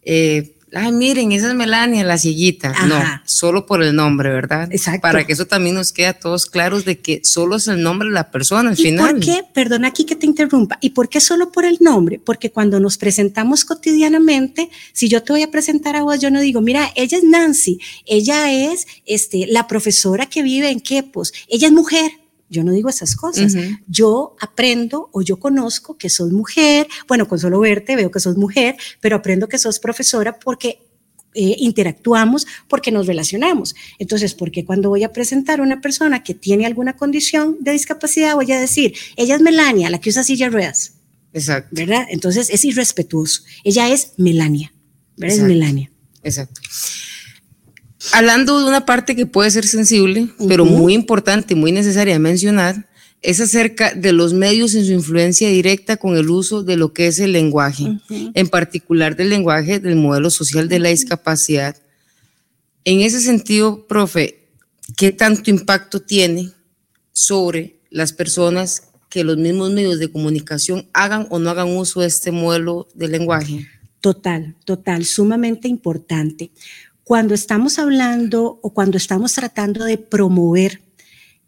eh, 0.02 0.56
ay, 0.72 0.94
miren, 0.94 1.34
esa 1.34 1.50
es 1.50 1.56
Melania, 1.56 2.06
la 2.06 2.18
siguita. 2.18 2.74
No, 2.88 3.02
solo 3.26 3.66
por 3.66 3.84
el 3.84 3.94
nombre, 3.94 4.30
¿verdad? 4.30 4.70
Exacto. 4.72 5.02
Para 5.02 5.26
que 5.26 5.34
eso 5.34 5.46
también 5.46 5.76
nos 5.76 5.92
quede 5.92 6.08
a 6.08 6.14
todos 6.18 6.46
claros 6.46 6.86
de 6.86 7.00
que 7.00 7.20
solo 7.26 7.58
es 7.58 7.68
el 7.68 7.84
nombre 7.84 8.08
de 8.08 8.14
la 8.14 8.32
persona 8.32 8.70
al 8.70 8.80
¿Y 8.80 8.84
final. 8.84 9.16
¿Por 9.16 9.20
qué? 9.20 9.44
Perdona 9.54 9.90
aquí 9.90 10.06
que 10.06 10.16
te 10.16 10.26
interrumpa. 10.26 10.78
¿Y 10.80 10.92
por 10.92 11.10
qué 11.10 11.20
solo 11.20 11.52
por 11.52 11.66
el 11.66 11.80
nombre? 11.82 12.18
Porque 12.18 12.50
cuando 12.50 12.80
nos 12.80 12.98
presentamos 12.98 13.66
cotidianamente, 13.66 14.70
si 14.94 15.10
yo 15.10 15.22
te 15.22 15.34
voy 15.34 15.42
a 15.42 15.52
presentar 15.52 15.98
a 15.98 16.04
vos, 16.04 16.22
yo 16.22 16.32
no 16.32 16.40
digo, 16.40 16.62
mira, 16.62 16.94
ella 16.96 17.18
es 17.18 17.26
Nancy, 17.26 17.82
ella 18.06 18.54
es 18.54 18.88
este, 19.06 19.48
la 19.48 19.68
profesora 19.68 20.28
que 20.28 20.44
vive 20.44 20.70
en 20.70 20.80
Quepos, 20.80 21.34
ella 21.50 21.68
es 21.68 21.74
mujer 21.74 22.10
yo 22.50 22.64
no 22.64 22.72
digo 22.72 22.90
esas 22.90 23.16
cosas. 23.16 23.56
Yo 23.88 24.36
aprendo 24.40 25.10
o 25.12 25.22
yo 25.22 25.40
conozco 25.40 25.98
que 25.98 26.10
sos 26.10 26.32
mujer. 26.32 26.88
Bueno, 27.08 27.28
con 27.28 27.40
solo 27.40 27.60
verte 27.60 27.96
veo 27.96 28.12
que 28.12 28.20
sos 28.20 28.38
mujer, 28.38 28.78
pero 29.02 29.18
aprendo 29.18 29.48
que 29.48 29.58
sos 29.58 29.80
profesora 29.80 30.40
porque 30.40 30.80
eh, 31.34 31.56
interactuamos, 31.60 32.48
porque 32.68 32.92
nos 32.92 33.06
relacionamos. 33.06 33.76
Entonces, 34.00 34.34
¿por 34.34 34.52
qué 34.52 34.66
cuando 34.66 34.90
voy 34.90 35.04
a 35.04 35.12
presentar 35.12 35.60
a 35.60 35.64
una 35.64 35.82
persona 35.82 36.24
que 36.24 36.34
tiene 36.34 36.66
alguna 36.66 36.96
condición 36.96 37.58
de 37.60 37.74
discapacidad 37.74 38.36
voy 38.36 38.52
a 38.52 38.60
decir, 38.60 38.96
ella 39.18 39.36
es 39.36 39.42
Melania, 39.42 39.90
la 39.90 40.00
que 40.00 40.10
usa 40.10 40.24
silla 40.24 40.48
de 40.48 40.52
ruedas? 40.54 40.94
Exacto. 41.34 41.70
¿Verdad? 41.72 42.08
Entonces 42.10 42.50
es 42.50 42.66
irrespetuoso. 42.66 43.44
Ella 43.64 43.90
es 43.90 44.14
Melania. 44.18 44.74
¿Verdad? 45.18 45.38
Es 45.38 45.44
Melania. 45.44 45.92
Exacto. 46.24 46.62
Hablando 48.14 48.60
de 48.60 48.66
una 48.66 48.86
parte 48.86 49.16
que 49.16 49.26
puede 49.26 49.52
ser 49.52 49.66
sensible, 49.68 50.30
pero 50.48 50.66
muy 50.66 50.94
importante 50.94 51.54
y 51.54 51.58
muy 51.58 51.72
necesaria 51.72 52.18
mencionar, 52.20 52.88
es 53.22 53.40
acerca 53.42 53.94
de 53.94 54.14
los 54.14 54.34
medios 54.34 54.76
en 54.76 54.86
su 54.86 54.92
influencia 54.92 55.50
directa 55.50 55.98
con 55.98 56.16
el 56.16 56.30
uso 56.30 56.64
de 56.64 56.78
lo 56.78 56.94
que 56.94 57.08
es 57.08 57.20
el 57.20 57.32
lenguaje, 57.32 57.98
en 58.10 58.48
particular 58.48 59.16
del 59.16 59.30
lenguaje 59.30 59.80
del 59.80 59.96
modelo 59.96 60.30
social 60.30 60.70
de 60.70 60.80
la 60.80 60.90
discapacidad. 60.90 61.76
En 62.86 63.02
ese 63.02 63.20
sentido, 63.20 63.86
profe, 63.88 64.48
¿qué 64.96 65.12
tanto 65.12 65.50
impacto 65.50 66.02
tiene 66.02 66.52
sobre 67.12 67.80
las 67.90 68.14
personas 68.14 68.84
que 69.10 69.24
los 69.24 69.38
mismos 69.38 69.72
medios 69.72 70.00
de 70.00 70.12
comunicación 70.12 70.88
hagan 70.94 71.28
o 71.30 71.40
no 71.40 71.50
hagan 71.50 71.76
uso 71.76 72.02
de 72.02 72.08
este 72.08 72.32
modelo 72.32 72.88
de 72.94 73.08
lenguaje? 73.08 73.68
Total, 74.00 74.56
total, 74.64 75.06
sumamente 75.06 75.68
importante 75.68 76.52
cuando 77.08 77.34
estamos 77.34 77.80
hablando 77.80 78.60
o 78.62 78.74
cuando 78.74 78.98
estamos 78.98 79.34
tratando 79.34 79.86
de 79.86 79.98
promover 79.98 80.82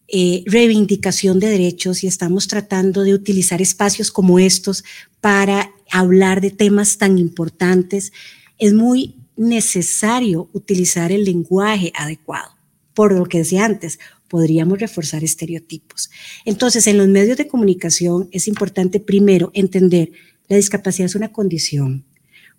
eh, 0.07 0.41
reivindicación 0.45 1.37
de 1.41 1.49
derechos 1.49 2.01
y 2.01 2.07
estamos 2.07 2.47
tratando 2.47 3.03
de 3.03 3.13
utilizar 3.13 3.61
espacios 3.61 4.09
como 4.09 4.39
estos 4.39 4.85
para 5.19 5.69
hablar 5.91 6.39
de 6.39 6.51
temas 6.51 6.97
tan 6.97 7.17
importantes, 7.17 8.13
es 8.57 8.71
muy 8.71 9.17
necesario 9.35 10.49
utilizar 10.53 11.11
el 11.11 11.25
lenguaje 11.25 11.91
adecuado. 11.93 12.51
Por 12.93 13.11
lo 13.11 13.25
que 13.25 13.39
decía 13.39 13.65
antes, 13.65 13.99
podríamos 14.29 14.79
reforzar 14.79 15.25
estereotipos. 15.25 16.09
Entonces, 16.45 16.87
en 16.87 16.97
los 16.97 17.09
medios 17.09 17.37
de 17.37 17.49
comunicación 17.49 18.29
es 18.31 18.47
importante 18.47 19.01
primero 19.01 19.51
entender 19.53 20.13
La 20.47 20.55
discapacidad 20.55 21.07
es 21.07 21.15
una 21.15 21.33
condición. 21.33 22.05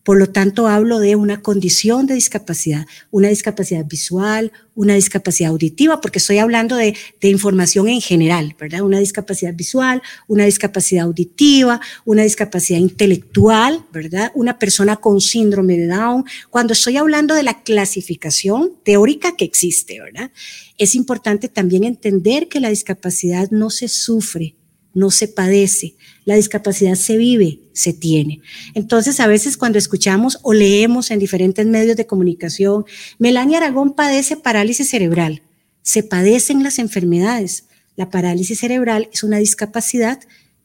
Por 0.02 0.18
lo 0.18 0.28
tanto, 0.28 0.66
hablo 0.66 0.98
de 0.98 1.14
una 1.14 1.42
condición 1.42 2.06
de 2.06 2.14
discapacidad, 2.14 2.86
una 3.10 3.28
discapacidad 3.28 3.84
visual, 3.84 4.50
una 4.74 4.94
discapacidad 4.94 5.50
auditiva, 5.50 6.00
porque 6.00 6.18
estoy 6.18 6.38
hablando 6.38 6.76
de, 6.76 6.96
información 7.20 7.86
en 7.88 8.00
general, 8.00 8.56
¿verdad? 8.58 8.80
Una 8.80 8.98
discapacidad 8.98 9.54
visual, 9.54 10.02
una 10.26 10.46
discapacidad 10.46 11.04
auditiva, 11.04 11.80
una 12.06 12.22
discapacidad 12.22 12.78
intelectual, 12.78 13.84
¿verdad? 13.92 14.32
Una 14.34 14.58
persona 14.58 14.96
con 14.96 15.20
síndrome 15.20 15.76
de 15.76 15.86
Down. 15.86 16.24
Cuando 16.48 16.72
estoy 16.72 16.96
hablando 16.96 17.34
de 17.34 17.42
la 17.42 17.62
clasificación 17.62 18.72
teórica 18.82 19.36
que 19.36 19.44
existe, 19.44 20.00
¿verdad? 20.00 20.30
Es 20.78 20.94
importante 20.94 21.48
también 21.48 21.84
entender 21.84 22.48
que 22.48 22.60
la 22.60 22.70
discapacidad 22.70 23.50
no 23.50 23.68
se 23.68 23.86
sufre, 23.86 24.56
no 24.94 25.10
se 25.10 25.28
padece, 25.28 25.94
la 26.24 26.34
discapacidad 26.34 26.94
se 26.94 27.16
vive, 27.16 27.60
se 27.72 27.92
tiene. 27.92 28.40
Entonces, 28.74 29.20
a 29.20 29.26
veces 29.26 29.56
cuando 29.56 29.78
escuchamos 29.78 30.38
o 30.42 30.52
leemos 30.52 31.10
en 31.10 31.18
diferentes 31.18 31.66
medios 31.66 31.96
de 31.96 32.06
comunicación, 32.06 32.84
Melania 33.18 33.58
Aragón 33.58 33.94
padece 33.94 34.36
parálisis 34.36 34.90
cerebral, 34.90 35.42
se 35.82 36.02
padecen 36.02 36.62
las 36.62 36.78
enfermedades. 36.78 37.64
La 37.96 38.10
parálisis 38.10 38.60
cerebral 38.60 39.08
es 39.12 39.22
una 39.22 39.38
discapacidad 39.38 40.20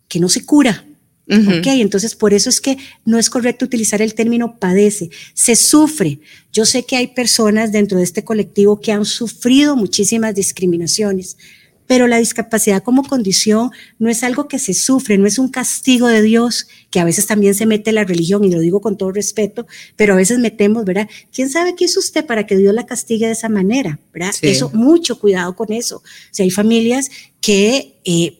que 0.07 0.19
no 0.19 0.29
se 0.29 0.45
cura. 0.45 0.85
Ok, 1.27 1.65
entonces 1.67 2.13
por 2.13 2.35
eso 2.35 2.51
es 2.51 2.61
que 2.61 2.77
no 3.03 3.17
es 3.17 3.31
correcto 3.31 3.65
utilizar 3.65 3.99
el 3.99 4.13
término 4.13 4.59
padece, 4.59 5.09
se 5.33 5.55
sufre. 5.55 6.19
Yo 6.53 6.65
sé 6.65 6.83
que 6.83 6.97
hay 6.97 7.07
personas 7.07 7.71
dentro 7.71 7.97
de 7.97 8.03
este 8.03 8.23
colectivo 8.23 8.79
que 8.79 8.91
han 8.91 9.05
sufrido 9.05 9.75
muchísimas 9.75 10.35
discriminaciones, 10.35 11.37
pero 11.87 12.07
la 12.07 12.17
discapacidad 12.17 12.83
como 12.83 13.03
condición 13.03 13.71
no 13.99 14.09
es 14.09 14.23
algo 14.23 14.47
que 14.47 14.59
se 14.59 14.73
sufre, 14.73 15.17
no 15.17 15.27
es 15.27 15.39
un 15.39 15.49
castigo 15.49 16.07
de 16.07 16.21
Dios, 16.21 16.67
que 16.89 16.99
a 16.99 17.05
veces 17.05 17.27
también 17.27 17.55
se 17.55 17.65
mete 17.65 17.91
la 17.91 18.03
religión, 18.03 18.43
y 18.43 18.51
lo 18.51 18.59
digo 18.59 18.81
con 18.81 18.97
todo 18.97 19.11
respeto, 19.11 19.67
pero 19.95 20.13
a 20.13 20.17
veces 20.17 20.39
metemos, 20.39 20.85
¿verdad? 20.85 21.07
¿Quién 21.33 21.49
sabe 21.49 21.75
qué 21.75 21.85
hizo 21.85 21.99
usted 21.99 22.25
para 22.25 22.45
que 22.45 22.57
Dios 22.57 22.73
la 22.73 22.85
castigue 22.85 23.27
de 23.27 23.33
esa 23.33 23.49
manera? 23.49 23.99
¿verdad? 24.13 24.33
Eso, 24.41 24.71
mucho 24.73 25.19
cuidado 25.19 25.55
con 25.55 25.71
eso. 25.71 25.97
O 25.97 26.03
sea, 26.31 26.43
hay 26.43 26.51
familias 26.51 27.09
que 27.41 27.99
eh, 28.05 28.39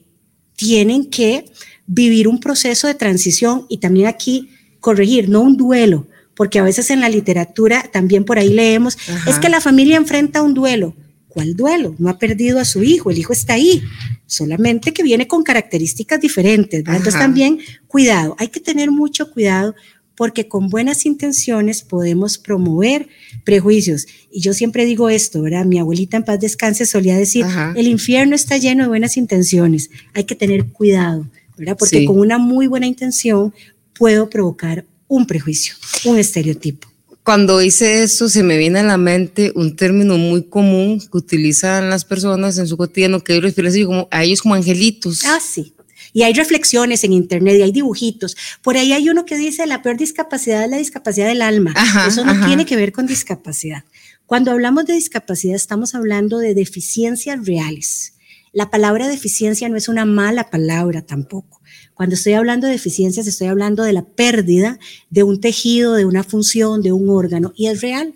tienen 0.56 1.10
que 1.10 1.46
vivir 1.88 2.28
un 2.28 2.40
proceso 2.40 2.88
de 2.88 2.96
transición 2.96 3.66
y 3.70 3.78
también 3.78 4.08
aquí 4.08 4.50
corregir, 4.80 5.30
no 5.30 5.42
un 5.42 5.58
duelo, 5.58 6.08
porque 6.36 6.60
a 6.60 6.64
veces 6.64 6.90
en 6.90 7.02
la 7.02 7.10
literatura 7.10 7.90
también 7.92 8.26
por 8.26 8.40
ahí 8.40 8.50
leemos, 8.50 8.98
es 9.28 9.40
que 9.40 9.50
la 9.50 9.62
familia 9.62 9.98
enfrenta 9.98 10.42
un 10.42 10.54
duelo 10.54 10.96
¿Cuál 11.36 11.54
duelo? 11.54 11.94
No 12.00 12.08
ha 12.08 12.18
perdido 12.18 12.62
a 12.62 12.64
su 12.64 12.82
hijo, 12.82 13.12
el 13.12 13.18
hijo 13.18 13.34
está 13.34 13.56
ahí, 13.56 13.84
solamente 14.26 14.94
que 14.94 15.04
viene 15.04 15.28
con 15.28 15.44
características 15.44 16.22
diferentes. 16.22 16.80
Entonces 16.80 17.14
también, 17.14 17.60
cuidado, 17.90 18.38
hay 18.40 18.48
que 18.48 18.62
tener 18.62 18.90
mucho 18.90 19.30
cuidado 19.30 19.76
porque 20.16 20.48
con 20.48 20.70
buenas 20.70 21.06
intenciones 21.06 21.82
podemos 21.82 22.38
promover 22.38 23.10
prejuicios. 23.44 24.08
Y 24.32 24.40
yo 24.40 24.54
siempre 24.54 24.86
digo 24.86 25.10
esto, 25.10 25.42
¿verdad? 25.42 25.66
Mi 25.66 25.78
abuelita 25.78 26.16
en 26.16 26.24
paz 26.24 26.40
descanse 26.40 26.86
solía 26.86 27.18
decir, 27.18 27.46
el 27.76 27.88
infierno 27.88 28.34
está 28.34 28.56
lleno 28.56 28.84
de 28.84 28.88
buenas 28.88 29.18
intenciones, 29.18 29.90
hay 30.14 30.24
que 30.24 30.36
tener 30.36 30.68
cuidado, 30.68 31.30
¿verdad? 31.58 31.76
Porque 31.78 32.06
con 32.06 32.18
una 32.18 32.38
muy 32.38 32.68
buena 32.68 32.88
intención 32.88 33.54
puedo 33.92 34.30
provocar 34.30 34.86
un 35.10 35.28
prejuicio, 35.28 35.76
un 36.06 36.18
estereotipo. 36.18 36.95
Cuando 37.26 37.60
hice 37.60 38.04
eso, 38.04 38.30
se 38.30 38.44
me 38.44 38.56
viene 38.56 38.82
a 38.82 38.84
la 38.84 39.00
mente 39.00 39.52
un 39.56 39.76
término 39.76 40.16
muy 40.16 40.44
común 40.44 41.00
que 41.00 41.18
utilizan 41.18 41.90
las 41.90 42.06
personas 42.06 42.60
en 42.60 42.68
su 42.68 42.78
cotidiano, 42.78 43.24
que 43.24 43.34
ellos 43.34 43.46
refieren 43.46 43.88
como, 43.88 44.08
a 44.12 44.24
ellos 44.24 44.44
como 44.44 44.54
angelitos. 44.54 45.26
Ah, 45.26 45.40
sí. 45.40 45.74
Y 46.14 46.22
hay 46.22 46.34
reflexiones 46.34 47.04
en 47.04 47.14
internet 47.14 47.56
y 47.58 47.64
hay 47.64 47.72
dibujitos. 47.72 48.38
Por 48.62 48.78
ahí 48.78 48.94
hay 48.94 49.10
uno 49.10 49.26
que 49.26 49.38
dice 49.38 49.66
la 49.66 49.82
peor 49.82 49.98
discapacidad 49.98 50.66
es 50.66 50.70
la 50.70 50.78
discapacidad 50.78 51.26
del 51.26 51.42
alma. 51.42 51.74
Eso 52.08 52.24
no 52.24 52.46
tiene 52.46 52.64
que 52.64 52.76
ver 52.76 52.92
con 52.92 53.08
discapacidad. 53.08 53.86
Cuando 54.28 54.52
hablamos 54.52 54.86
de 54.86 54.94
discapacidad 54.94 55.56
estamos 55.56 55.96
hablando 55.96 56.38
de 56.38 56.54
deficiencias 56.54 57.44
reales. 57.44 58.14
La 58.54 58.70
palabra 58.70 59.08
deficiencia 59.08 59.68
no 59.68 59.78
es 59.78 59.90
una 59.90 60.06
mala 60.06 60.52
palabra 60.52 61.02
tampoco. 61.02 61.60
Cuando 61.96 62.16
estoy 62.16 62.34
hablando 62.34 62.68
de 62.68 62.74
deficiencias, 62.74 63.26
estoy 63.26 63.48
hablando 63.48 63.84
de 63.84 63.94
la 63.94 64.04
pérdida 64.04 64.78
de 65.10 65.24
un 65.24 65.40
tejido, 65.40 65.94
de 65.94 66.06
una 66.06 66.24
función, 66.24 66.82
de 66.82 66.92
un 66.92 67.10
órgano, 67.10 67.54
y 67.56 67.68
es 67.68 67.82
real. 67.82 68.14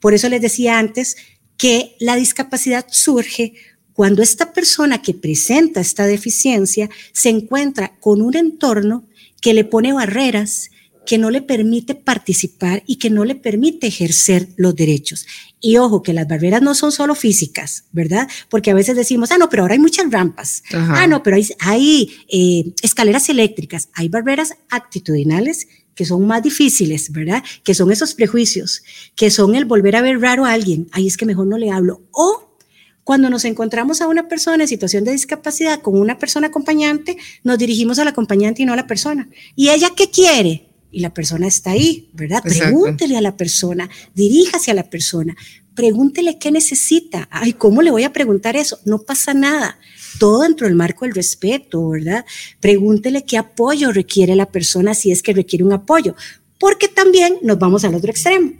Por 0.00 0.12
eso 0.12 0.28
les 0.28 0.42
decía 0.42 0.78
antes 0.78 1.16
que 1.56 1.94
la 2.00 2.16
discapacidad 2.16 2.86
surge 2.90 3.54
cuando 3.92 4.22
esta 4.22 4.52
persona 4.52 5.02
que 5.02 5.14
presenta 5.14 5.80
esta 5.80 6.06
deficiencia 6.06 6.90
se 7.12 7.28
encuentra 7.28 7.96
con 8.00 8.22
un 8.22 8.36
entorno 8.36 9.04
que 9.40 9.54
le 9.54 9.64
pone 9.64 9.92
barreras, 9.92 10.70
que 11.06 11.18
no 11.18 11.30
le 11.30 11.42
permite 11.42 11.94
participar 11.94 12.82
y 12.86 12.96
que 12.96 13.10
no 13.10 13.24
le 13.24 13.36
permite 13.36 13.86
ejercer 13.86 14.48
los 14.56 14.74
derechos. 14.74 15.26
Y 15.64 15.76
ojo, 15.76 16.02
que 16.02 16.12
las 16.12 16.26
barreras 16.26 16.60
no 16.60 16.74
son 16.74 16.90
solo 16.90 17.14
físicas, 17.14 17.84
¿verdad? 17.92 18.28
Porque 18.50 18.72
a 18.72 18.74
veces 18.74 18.96
decimos, 18.96 19.30
ah, 19.30 19.38
no, 19.38 19.48
pero 19.48 19.62
ahora 19.62 19.74
hay 19.74 19.78
muchas 19.78 20.10
rampas. 20.10 20.64
Ah, 20.72 21.06
no, 21.06 21.22
pero 21.22 21.36
hay, 21.36 21.48
hay 21.60 22.10
eh, 22.28 22.74
escaleras 22.82 23.28
eléctricas. 23.28 23.88
Hay 23.94 24.08
barreras 24.08 24.54
actitudinales 24.68 25.68
que 25.94 26.04
son 26.04 26.26
más 26.26 26.42
difíciles, 26.42 27.12
¿verdad? 27.12 27.44
Que 27.62 27.74
son 27.74 27.92
esos 27.92 28.14
prejuicios, 28.14 28.82
que 29.14 29.30
son 29.30 29.54
el 29.54 29.64
volver 29.64 29.94
a 29.94 30.02
ver 30.02 30.20
raro 30.20 30.44
a 30.44 30.52
alguien. 30.52 30.88
Ahí 30.90 31.06
es 31.06 31.16
que 31.16 31.26
mejor 31.26 31.46
no 31.46 31.56
le 31.58 31.70
hablo. 31.70 32.02
O 32.10 32.56
cuando 33.04 33.30
nos 33.30 33.44
encontramos 33.44 34.00
a 34.00 34.08
una 34.08 34.26
persona 34.26 34.64
en 34.64 34.68
situación 34.68 35.04
de 35.04 35.12
discapacidad 35.12 35.80
con 35.80 35.96
una 35.96 36.18
persona 36.18 36.48
acompañante, 36.48 37.16
nos 37.44 37.56
dirigimos 37.56 38.00
al 38.00 38.08
acompañante 38.08 38.62
y 38.62 38.64
no 38.64 38.72
a 38.72 38.76
la 38.76 38.88
persona. 38.88 39.28
¿Y 39.54 39.70
ella 39.70 39.90
qué 39.96 40.10
quiere? 40.10 40.71
Y 40.92 41.00
la 41.00 41.12
persona 41.12 41.48
está 41.48 41.72
ahí, 41.72 42.10
¿verdad? 42.12 42.42
Pregúntele 42.42 43.16
a 43.16 43.20
la 43.20 43.36
persona, 43.36 43.88
diríjase 44.14 44.70
a 44.70 44.74
la 44.74 44.88
persona, 44.88 45.34
pregúntele 45.74 46.38
qué 46.38 46.52
necesita. 46.52 47.28
Ay, 47.30 47.54
¿cómo 47.54 47.82
le 47.82 47.90
voy 47.90 48.04
a 48.04 48.12
preguntar 48.12 48.56
eso? 48.56 48.78
No 48.84 48.98
pasa 48.98 49.34
nada. 49.34 49.78
Todo 50.18 50.42
dentro 50.42 50.66
del 50.66 50.76
marco 50.76 51.04
del 51.04 51.14
respeto, 51.14 51.88
¿verdad? 51.88 52.24
Pregúntele 52.60 53.24
qué 53.24 53.38
apoyo 53.38 53.90
requiere 53.90 54.36
la 54.36 54.46
persona 54.46 54.94
si 54.94 55.10
es 55.10 55.22
que 55.22 55.32
requiere 55.32 55.64
un 55.64 55.72
apoyo, 55.72 56.14
porque 56.58 56.88
también 56.88 57.38
nos 57.42 57.58
vamos 57.58 57.84
al 57.84 57.94
otro 57.94 58.10
extremo. 58.10 58.52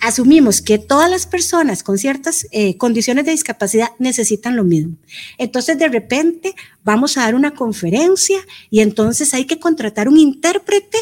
Asumimos 0.00 0.60
que 0.60 0.78
todas 0.78 1.10
las 1.10 1.26
personas 1.26 1.82
con 1.82 1.98
ciertas 1.98 2.46
eh, 2.50 2.76
condiciones 2.76 3.24
de 3.24 3.30
discapacidad 3.30 3.88
necesitan 3.98 4.56
lo 4.56 4.64
mismo. 4.64 4.96
Entonces, 5.38 5.78
de 5.78 5.88
repente, 5.88 6.54
vamos 6.82 7.16
a 7.16 7.22
dar 7.22 7.34
una 7.34 7.52
conferencia 7.52 8.38
y 8.70 8.80
entonces 8.80 9.32
hay 9.34 9.46
que 9.46 9.58
contratar 9.58 10.08
un 10.08 10.18
intérprete 10.18 10.98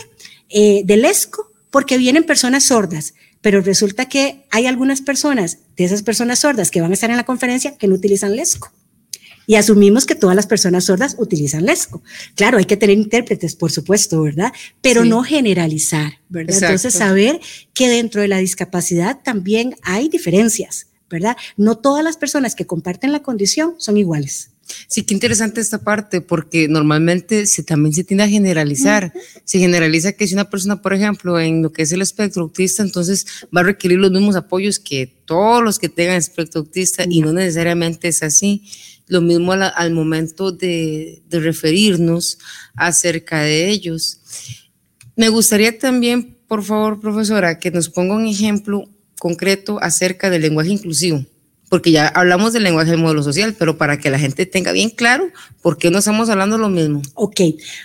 eh, 0.53 0.83
del 0.85 1.05
ESCO 1.05 1.53
porque 1.71 1.99
vienen 1.99 2.25
personas 2.25 2.65
sordas, 2.65 3.15
pero 3.41 3.61
resulta 3.61 4.09
que 4.09 4.45
hay 4.51 4.67
algunas 4.67 5.01
personas 5.01 5.59
de 5.77 5.85
esas 5.85 6.03
personas 6.03 6.41
sordas 6.41 6.71
que 6.71 6.81
van 6.81 6.91
a 6.91 6.95
estar 6.95 7.11
en 7.11 7.17
la 7.17 7.25
conferencia 7.25 7.77
que 7.77 7.89
no 7.89 7.95
utilizan 7.95 8.37
LESCO. 8.37 8.71
Y 9.47 9.57
asumimos 9.57 10.07
que 10.07 10.15
todas 10.15 10.37
las 10.37 10.47
personas 10.47 10.85
sordas 10.85 11.17
utilizan 11.19 11.67
LESCO. 11.67 12.03
Claro, 12.37 12.59
hay 12.59 12.65
que 12.65 12.77
tener 12.77 12.97
intérpretes, 12.97 13.57
por 13.57 13.73
supuesto, 13.73 14.23
¿verdad? 14.23 14.53
Pero 14.81 15.05
no 15.05 15.25
generalizar, 15.25 16.21
¿verdad? 16.29 16.57
Entonces, 16.63 16.95
saber 16.95 17.41
que 17.75 17.89
dentro 17.89 18.21
de 18.21 18.29
la 18.29 18.39
discapacidad 18.39 19.21
también 19.25 19.75
hay 19.83 20.09
diferencias, 20.09 20.87
¿verdad? 21.11 21.37
No 21.57 21.79
todas 21.79 22.05
las 22.05 22.17
personas 22.17 22.55
que 22.55 22.67
comparten 22.67 23.11
la 23.11 23.23
condición 23.25 23.75
son 23.79 23.97
iguales. 23.97 24.52
Sí, 24.89 25.03
qué 25.05 25.15
interesante 25.15 25.61
esta 25.61 25.79
parte, 25.79 26.21
porque 26.21 26.69
normalmente 26.69 27.47
se, 27.47 27.63
también 27.63 27.93
se 27.95 28.05
tiende 28.05 28.25
a 28.25 28.29
generalizar. 28.29 29.13
Se 29.45 29.59
generaliza 29.59 30.13
que 30.13 30.27
si 30.27 30.35
una 30.35 30.51
persona, 30.51 30.81
por 30.81 30.95
ejemplo, 30.95 31.39
en 31.41 31.63
lo 31.63 31.73
que 31.73 31.83
es 31.83 31.93
el 31.93 32.03
espectro 32.03 32.43
autista, 32.43 32.83
entonces 32.83 33.27
va 33.55 33.61
a 33.61 33.65
requerir 33.65 33.99
los 33.99 34.11
mismos 34.11 34.37
apoyos 34.37 34.79
que 34.79 35.07
todos 35.25 35.63
los 35.63 35.79
que 35.79 35.89
tengan 35.89 36.17
espectro 36.17 36.61
autista, 36.61 37.05
y 37.09 37.21
no 37.21 37.33
necesariamente 37.33 38.09
es 38.09 38.23
así. 38.23 38.65
Lo 39.09 39.21
mismo 39.21 39.53
al, 39.53 39.93
momento 39.93 40.53
de, 40.53 41.23
de 41.29 41.41
referirnos 41.41 42.39
acerca 42.75 43.43
de 43.43 43.69
ellos. 43.69 44.21
Me 45.17 45.29
gustaría 45.29 45.79
también, 45.79 46.39
por 46.47 46.63
favor, 46.63 47.01
profesora, 47.01 47.59
que 47.59 47.71
nos 47.71 47.89
ponga 47.89 48.15
un 48.15 48.27
ejemplo 48.27 48.89
concreto 49.19 49.79
acerca 49.83 50.31
del 50.31 50.43
lenguaje 50.43 50.71
inclusivo 50.71 51.27
porque 51.73 51.91
ya 51.91 52.07
hablamos 52.07 52.53
del 52.53 52.65
lenguaje 52.65 52.91
del 52.91 53.01
modelo 53.01 53.23
social, 53.23 53.57
pero 53.59 53.79
para 53.79 53.99
que 53.99 54.11
la 54.11 54.19
gente 54.19 54.45
tenga 54.45 54.73
bien 54.73 54.91
claro 54.91 55.31
por 55.63 55.79
qué 55.79 55.91
no 55.91 56.01
estamos 56.01 56.29
hablando 56.29 56.59
lo 56.59 56.69
mismo. 56.69 57.01
Ok, 57.15 57.41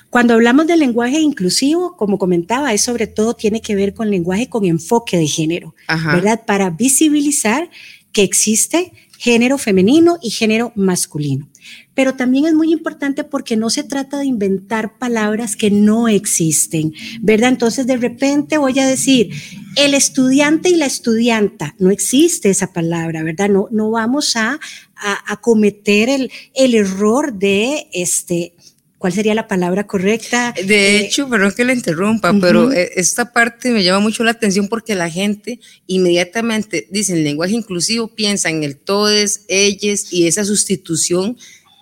cuando 0.10 0.34
hablamos 0.34 0.68
del 0.68 0.80
lenguaje 0.80 1.22
inclusivo, 1.22 1.96
como 1.96 2.18
comentaba, 2.18 2.74
es 2.74 2.82
sobre 2.82 3.08
todo 3.08 3.34
tiene 3.34 3.62
que 3.62 3.76
ver 3.76 3.94
con 3.94 4.10
lenguaje 4.10 4.50
con 4.50 4.66
enfoque 4.66 5.16
de 5.16 5.26
género, 5.26 5.74
¿verdad? 5.88 6.44
Para 6.46 6.70
visibilizar 6.70 7.70
que 8.12 8.24
existe 8.24 8.92
género 9.18 9.58
femenino 9.58 10.18
y 10.22 10.32
género 10.32 10.74
masculino. 10.76 11.48
Pero 11.94 12.16
también 12.16 12.46
es 12.46 12.54
muy 12.54 12.74
importante 12.74 13.24
porque 13.24 13.56
no 13.56 13.70
se 13.70 13.84
trata 13.84 14.20
de 14.20 14.26
inventar 14.26 14.98
palabras 14.98 15.56
que 15.56 15.72
no 15.72 16.10
existen, 16.10 16.94
¿verdad? 17.22 17.50
Entonces 17.50 17.88
de 17.88 17.96
repente 17.96 18.58
voy 18.58 18.78
a 18.80 18.86
decir, 18.86 19.32
el 19.78 19.94
estudiante 19.94 20.70
y 20.70 20.76
la 20.76 20.88
estudianta, 20.88 21.76
no 21.80 21.92
existe 21.92 22.50
esa 22.50 22.74
palabra, 22.74 23.24
¿verdad? 23.24 23.50
No, 23.50 23.68
no 23.72 23.92
vamos 23.92 24.36
a, 24.36 24.60
a, 24.96 25.42
cometer 25.42 26.10
el, 26.10 26.32
el 26.56 26.76
error 26.76 27.34
de 27.34 27.88
este, 27.94 28.54
¿Cuál 28.98 29.14
sería 29.14 29.36
la 29.36 29.48
palabra 29.48 29.86
correcta? 29.86 30.56
De 30.66 30.98
eh, 30.98 31.06
hecho, 31.06 31.30
perdón 31.30 31.54
que 31.56 31.64
le 31.64 31.74
interrumpa, 31.74 32.34
pero 32.42 32.72
eh, 32.72 32.94
esta 32.96 33.32
parte 33.32 33.70
me 33.70 33.84
llama 33.84 34.00
mucho 34.00 34.24
la 34.24 34.32
atención 34.32 34.68
porque 34.68 34.96
la 34.96 35.08
gente 35.08 35.60
inmediatamente 35.86 36.88
dice 36.90 37.14
el 37.14 37.24
lenguaje 37.24 37.54
inclusivo, 37.54 38.08
piensa 38.08 38.50
en 38.50 38.64
el 38.64 38.76
todes, 38.76 39.46
ellos 39.48 40.12
y 40.12 40.26
esa 40.26 40.44
sustitución 40.46 41.38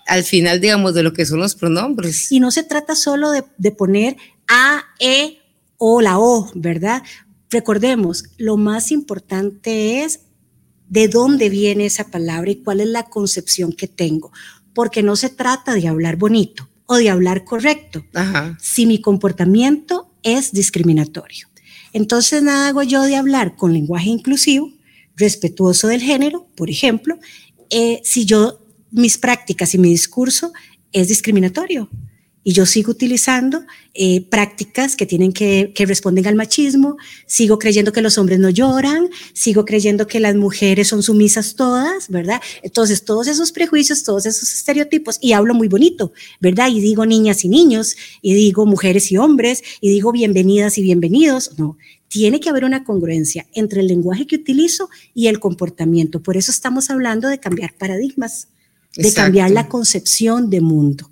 al 0.07 0.23
final, 0.23 0.59
digamos, 0.59 0.93
de 0.93 1.03
lo 1.03 1.13
que 1.13 1.25
son 1.25 1.39
los 1.39 1.55
pronombres. 1.55 2.31
Y 2.31 2.41
no 2.41 2.51
se 2.51 2.63
trata 2.63 2.95
solo 2.95 3.31
de, 3.31 3.43
de 3.57 3.71
poner 3.71 4.17
a, 4.49 4.83
e 4.99 5.39
o 5.77 6.01
la 6.01 6.19
o, 6.19 6.51
¿verdad? 6.53 7.01
Recordemos, 7.55 8.25
lo 8.37 8.57
más 8.57 8.91
importante 8.91 10.03
es 10.03 10.19
de 10.89 11.07
dónde 11.07 11.47
viene 11.47 11.85
esa 11.85 12.11
palabra 12.11 12.51
y 12.51 12.57
cuál 12.57 12.81
es 12.81 12.87
la 12.87 13.03
concepción 13.03 13.71
que 13.71 13.87
tengo, 13.87 14.33
porque 14.73 15.01
no 15.01 15.15
se 15.15 15.29
trata 15.29 15.73
de 15.73 15.87
hablar 15.87 16.17
bonito 16.17 16.67
o 16.85 16.97
de 16.97 17.09
hablar 17.09 17.45
correcto, 17.45 18.03
si 18.59 18.85
mi 18.85 18.99
comportamiento 18.99 20.11
es 20.21 20.51
discriminatorio. 20.51 21.47
Entonces, 21.93 22.43
nada 22.43 22.67
hago 22.67 22.83
yo 22.83 23.03
de 23.03 23.15
hablar 23.15 23.55
con 23.55 23.71
lenguaje 23.71 24.09
inclusivo, 24.09 24.73
respetuoso 25.15 25.87
del 25.87 26.01
género, 26.01 26.49
por 26.57 26.69
ejemplo, 26.69 27.17
eh, 27.69 28.01
si 28.03 28.25
yo, 28.25 28.59
mis 28.91 29.17
prácticas 29.17 29.73
y 29.73 29.77
mi 29.77 29.87
discurso 29.87 30.51
es 30.91 31.07
discriminatorio 31.07 31.89
y 32.47 32.53
yo 32.53 32.67
sigo 32.67 32.91
utilizando 32.91 33.63
eh, 33.95 34.21
prácticas 34.21 34.95
que 34.95 35.07
tienen 35.07 35.33
que, 35.33 35.71
que 35.73 35.87
responden 35.87 36.27
al 36.27 36.35
machismo, 36.35 36.95
sigo 37.25 37.57
creyendo 37.57 37.91
que 37.91 38.03
los 38.03 38.19
hombres 38.19 38.37
no 38.37 38.51
lloran, 38.51 39.09
sigo 39.33 39.65
creyendo 39.65 40.05
que 40.05 40.19
las 40.19 40.35
mujeres 40.35 40.89
son 40.89 41.01
sumisas 41.01 41.55
todas, 41.55 42.07
¿verdad? 42.07 42.39
Entonces, 42.61 43.03
todos 43.03 43.27
esos 43.27 43.51
prejuicios, 43.51 44.03
todos 44.03 44.27
esos 44.27 44.53
estereotipos, 44.53 45.17
y 45.21 45.33
hablo 45.33 45.55
muy 45.55 45.67
bonito, 45.67 46.13
¿verdad? 46.39 46.69
Y 46.69 46.81
digo 46.81 47.07
niñas 47.07 47.43
y 47.43 47.49
niños, 47.49 47.95
y 48.21 48.35
digo 48.35 48.67
mujeres 48.67 49.11
y 49.11 49.17
hombres, 49.17 49.63
y 49.81 49.89
digo 49.89 50.11
bienvenidas 50.11 50.77
y 50.77 50.83
bienvenidos, 50.83 51.57
no. 51.57 51.77
Tiene 52.09 52.39
que 52.39 52.49
haber 52.49 52.63
una 52.63 52.83
congruencia 52.83 53.47
entre 53.55 53.81
el 53.81 53.87
lenguaje 53.87 54.27
que 54.27 54.35
utilizo 54.35 54.87
y 55.15 55.27
el 55.27 55.39
comportamiento. 55.39 56.21
Por 56.21 56.37
eso 56.37 56.51
estamos 56.51 56.91
hablando 56.91 57.27
de 57.27 57.39
cambiar 57.39 57.73
paradigmas, 57.73 58.49
de 58.95 59.11
cambiar 59.11 59.49
la 59.49 59.67
concepción 59.67 60.51
de 60.51 60.61
mundo. 60.61 61.09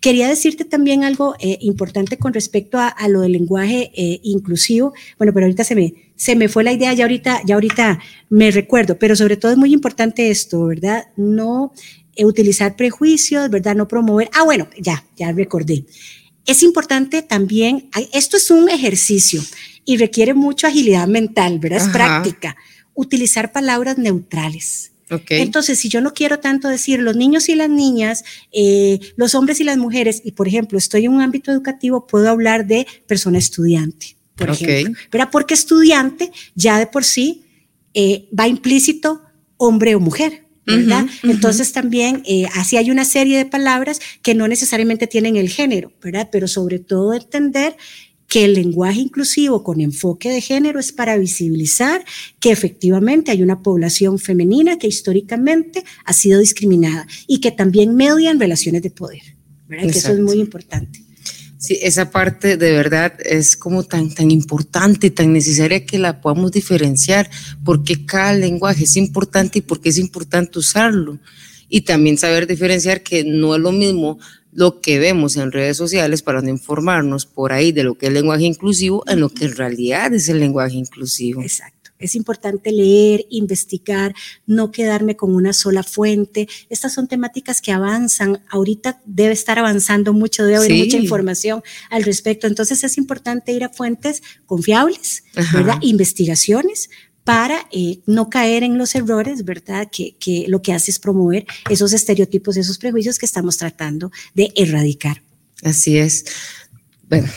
Quería 0.00 0.28
decirte 0.28 0.64
también 0.64 1.04
algo 1.04 1.34
eh, 1.38 1.58
importante 1.60 2.18
con 2.18 2.32
respecto 2.32 2.78
a, 2.78 2.94
lo 3.08 3.20
del 3.20 3.32
lenguaje 3.32 3.90
eh, 3.94 4.20
inclusivo. 4.22 4.94
Bueno, 5.18 5.32
pero 5.32 5.46
ahorita 5.46 5.64
se 5.64 5.74
me, 5.74 5.94
se 6.16 6.36
me 6.36 6.48
fue 6.48 6.64
la 6.64 6.72
idea, 6.72 6.92
ya 6.92 7.04
ahorita, 7.04 7.42
ya 7.44 7.54
ahorita 7.54 8.00
me 8.30 8.50
recuerdo, 8.50 8.98
pero 8.98 9.16
sobre 9.16 9.36
todo 9.36 9.52
es 9.52 9.58
muy 9.58 9.72
importante 9.72 10.30
esto, 10.30 10.66
¿verdad? 10.66 11.06
No 11.16 11.72
eh, 12.16 12.24
utilizar 12.24 12.76
prejuicios, 12.76 13.50
¿verdad? 13.50 13.74
No 13.74 13.88
promover. 13.88 14.30
Ah, 14.34 14.44
bueno, 14.44 14.68
ya, 14.78 15.04
ya 15.16 15.32
recordé. 15.32 15.84
Es 16.46 16.62
importante 16.62 17.22
también, 17.22 17.88
esto 18.12 18.36
es 18.36 18.50
un 18.50 18.68
ejercicio 18.68 19.42
y 19.84 19.96
requiere 19.96 20.34
mucha 20.34 20.68
agilidad 20.68 21.08
mental, 21.08 21.58
¿verdad? 21.58 21.86
Es 21.86 21.88
práctica. 21.88 22.56
Utilizar 22.94 23.50
palabras 23.50 23.96
neutrales 23.96 24.93
entonces, 25.28 25.78
si 25.78 25.88
yo 25.88 26.00
no 26.00 26.12
quiero 26.12 26.40
tanto 26.40 26.68
decir 26.68 27.00
los 27.00 27.16
niños 27.16 27.48
y 27.48 27.54
las 27.54 27.68
niñas, 27.68 28.24
eh, 28.52 28.98
los 29.16 29.34
hombres 29.34 29.60
y 29.60 29.64
las 29.64 29.76
mujeres, 29.76 30.22
y 30.24 30.32
por 30.32 30.48
ejemplo, 30.48 30.78
estoy 30.78 31.04
en 31.04 31.12
un 31.12 31.20
ámbito 31.20 31.52
educativo, 31.52 32.06
puedo 32.06 32.28
hablar 32.28 32.66
de 32.66 32.86
persona 33.06 33.38
estudiante, 33.38 34.16
por 34.36 34.50
ejemplo. 34.50 34.94
Pero 35.10 35.30
porque 35.30 35.54
estudiante 35.54 36.32
ya 36.54 36.78
de 36.78 36.86
por 36.86 37.04
sí 37.04 37.44
eh, 37.92 38.28
va 38.38 38.48
implícito 38.48 39.22
hombre 39.56 39.94
o 39.94 40.00
mujer. 40.00 40.44
¿verdad? 40.66 41.04
Entonces 41.22 41.72
también 41.72 42.22
eh, 42.24 42.46
así 42.54 42.78
hay 42.78 42.90
una 42.90 43.04
serie 43.04 43.36
de 43.36 43.44
palabras 43.44 44.00
que 44.22 44.34
no 44.34 44.48
necesariamente 44.48 45.06
tienen 45.06 45.36
el 45.36 45.50
género, 45.50 45.92
¿verdad? 46.02 46.30
Pero 46.32 46.48
sobre 46.48 46.78
todo 46.78 47.12
entender 47.12 47.76
que 48.34 48.44
el 48.44 48.54
lenguaje 48.54 48.98
inclusivo 48.98 49.62
con 49.62 49.80
enfoque 49.80 50.28
de 50.28 50.40
género 50.40 50.80
es 50.80 50.90
para 50.90 51.16
visibilizar 51.16 52.04
que 52.40 52.50
efectivamente 52.50 53.30
hay 53.30 53.44
una 53.44 53.62
población 53.62 54.18
femenina 54.18 54.76
que 54.76 54.88
históricamente 54.88 55.84
ha 56.04 56.12
sido 56.12 56.40
discriminada 56.40 57.06
y 57.28 57.38
que 57.38 57.52
también 57.52 57.94
media 57.94 58.32
en 58.32 58.40
relaciones 58.40 58.82
de 58.82 58.90
poder, 58.90 59.22
¿verdad? 59.68 59.88
Que 59.88 59.98
eso 59.98 60.12
es 60.14 60.18
muy 60.18 60.40
importante. 60.40 61.04
Sí, 61.58 61.78
esa 61.80 62.10
parte 62.10 62.56
de 62.56 62.72
verdad 62.72 63.14
es 63.24 63.56
como 63.56 63.84
tan, 63.84 64.12
tan 64.12 64.32
importante, 64.32 65.10
tan 65.10 65.32
necesaria 65.32 65.86
que 65.86 65.98
la 65.98 66.20
podamos 66.20 66.50
diferenciar, 66.50 67.30
porque 67.64 68.04
cada 68.04 68.32
lenguaje 68.32 68.82
es 68.82 68.96
importante 68.96 69.60
y 69.60 69.62
porque 69.62 69.90
es 69.90 69.98
importante 69.98 70.58
usarlo. 70.58 71.20
Y 71.68 71.82
también 71.82 72.18
saber 72.18 72.48
diferenciar 72.48 73.04
que 73.04 73.22
no 73.22 73.54
es 73.54 73.60
lo 73.60 73.70
mismo 73.70 74.18
lo 74.54 74.80
que 74.80 74.98
vemos 74.98 75.36
en 75.36 75.52
redes 75.52 75.76
sociales 75.76 76.22
para 76.22 76.40
no 76.40 76.48
informarnos 76.48 77.26
por 77.26 77.52
ahí 77.52 77.72
de 77.72 77.82
lo 77.84 77.96
que 77.96 78.06
es 78.06 78.08
el 78.08 78.14
lenguaje 78.14 78.44
inclusivo 78.44 79.02
en 79.06 79.20
lo 79.20 79.28
que 79.28 79.46
en 79.46 79.56
realidad 79.56 80.14
es 80.14 80.28
el 80.28 80.40
lenguaje 80.40 80.76
inclusivo. 80.76 81.42
Exacto. 81.42 81.90
Es 81.98 82.14
importante 82.14 82.70
leer, 82.70 83.24
investigar, 83.30 84.14
no 84.46 84.70
quedarme 84.70 85.16
con 85.16 85.34
una 85.34 85.52
sola 85.52 85.82
fuente. 85.82 86.48
Estas 86.68 86.92
son 86.92 87.08
temáticas 87.08 87.60
que 87.60 87.72
avanzan. 87.72 88.42
Ahorita 88.50 89.00
debe 89.06 89.32
estar 89.32 89.58
avanzando 89.58 90.12
mucho, 90.12 90.44
debe 90.44 90.56
haber 90.56 90.72
mucha 90.72 90.98
información 90.98 91.62
al 91.90 92.02
respecto. 92.02 92.46
Entonces 92.46 92.84
es 92.84 92.98
importante 92.98 93.52
ir 93.52 93.64
a 93.64 93.70
fuentes 93.70 94.22
confiables, 94.44 95.24
¿verdad? 95.52 95.78
Investigaciones 95.80 96.90
para 97.24 97.66
eh, 97.72 98.00
no 98.06 98.28
caer 98.28 98.62
en 98.62 98.78
los 98.78 98.94
errores, 98.94 99.44
¿verdad? 99.44 99.88
Que, 99.90 100.14
que 100.20 100.44
lo 100.48 100.62
que 100.62 100.72
hace 100.72 100.90
es 100.90 100.98
promover 100.98 101.46
esos 101.70 101.92
estereotipos, 101.92 102.56
esos 102.56 102.78
prejuicios 102.78 103.18
que 103.18 103.26
estamos 103.26 103.56
tratando 103.56 104.12
de 104.34 104.52
erradicar. 104.54 105.22
Así 105.62 105.96
es. 105.96 106.26
Bueno, 107.08 107.28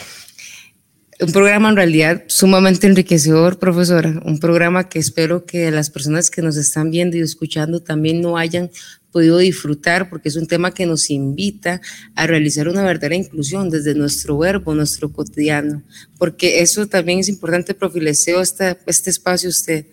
un 1.20 1.32
programa 1.32 1.70
en 1.70 1.76
realidad 1.76 2.24
sumamente 2.28 2.86
enriquecedor, 2.86 3.58
profesora. 3.58 4.22
Un 4.26 4.40
programa 4.40 4.90
que 4.90 5.00
espero 5.00 5.46
que 5.46 5.72
las 5.72 5.90
personas 5.90 6.30
que 6.30 6.42
nos 6.42 6.58
están 6.58 6.92
viendo 6.92 7.18
y 7.18 7.22
escuchando 7.22 7.82
también 7.82 8.22
no 8.22 8.38
hayan 8.38 8.70
podido 9.12 9.38
disfrutar, 9.38 10.10
porque 10.10 10.30
es 10.30 10.36
un 10.36 10.48
tema 10.48 10.74
que 10.74 10.86
nos 10.86 11.10
invita 11.10 11.82
a 12.16 12.28
realizar 12.28 12.68
una 12.68 12.84
verdadera 12.84 13.16
inclusión 13.16 13.70
desde 13.70 13.96
nuestro 13.96 14.38
verbo, 14.38 14.76
nuestro 14.76 15.12
cotidiano, 15.12 15.84
porque 16.18 16.62
eso 16.62 16.88
también 16.88 17.20
es 17.20 17.30
importante, 17.30 17.74
profileseo 17.74 18.42
este, 18.42 18.78
este 18.86 19.10
espacio 19.10 19.50
usted, 19.50 19.86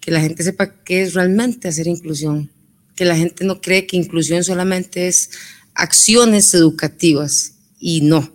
que 0.00 0.10
la 0.10 0.20
gente 0.20 0.42
sepa 0.42 0.82
qué 0.84 1.02
es 1.02 1.14
realmente 1.14 1.68
hacer 1.68 1.86
inclusión, 1.86 2.50
que 2.94 3.04
la 3.04 3.16
gente 3.16 3.44
no 3.44 3.60
cree 3.60 3.86
que 3.86 3.96
inclusión 3.96 4.42
solamente 4.44 5.08
es 5.08 5.30
acciones 5.74 6.54
educativas 6.54 7.54
y 7.78 8.02
no. 8.02 8.32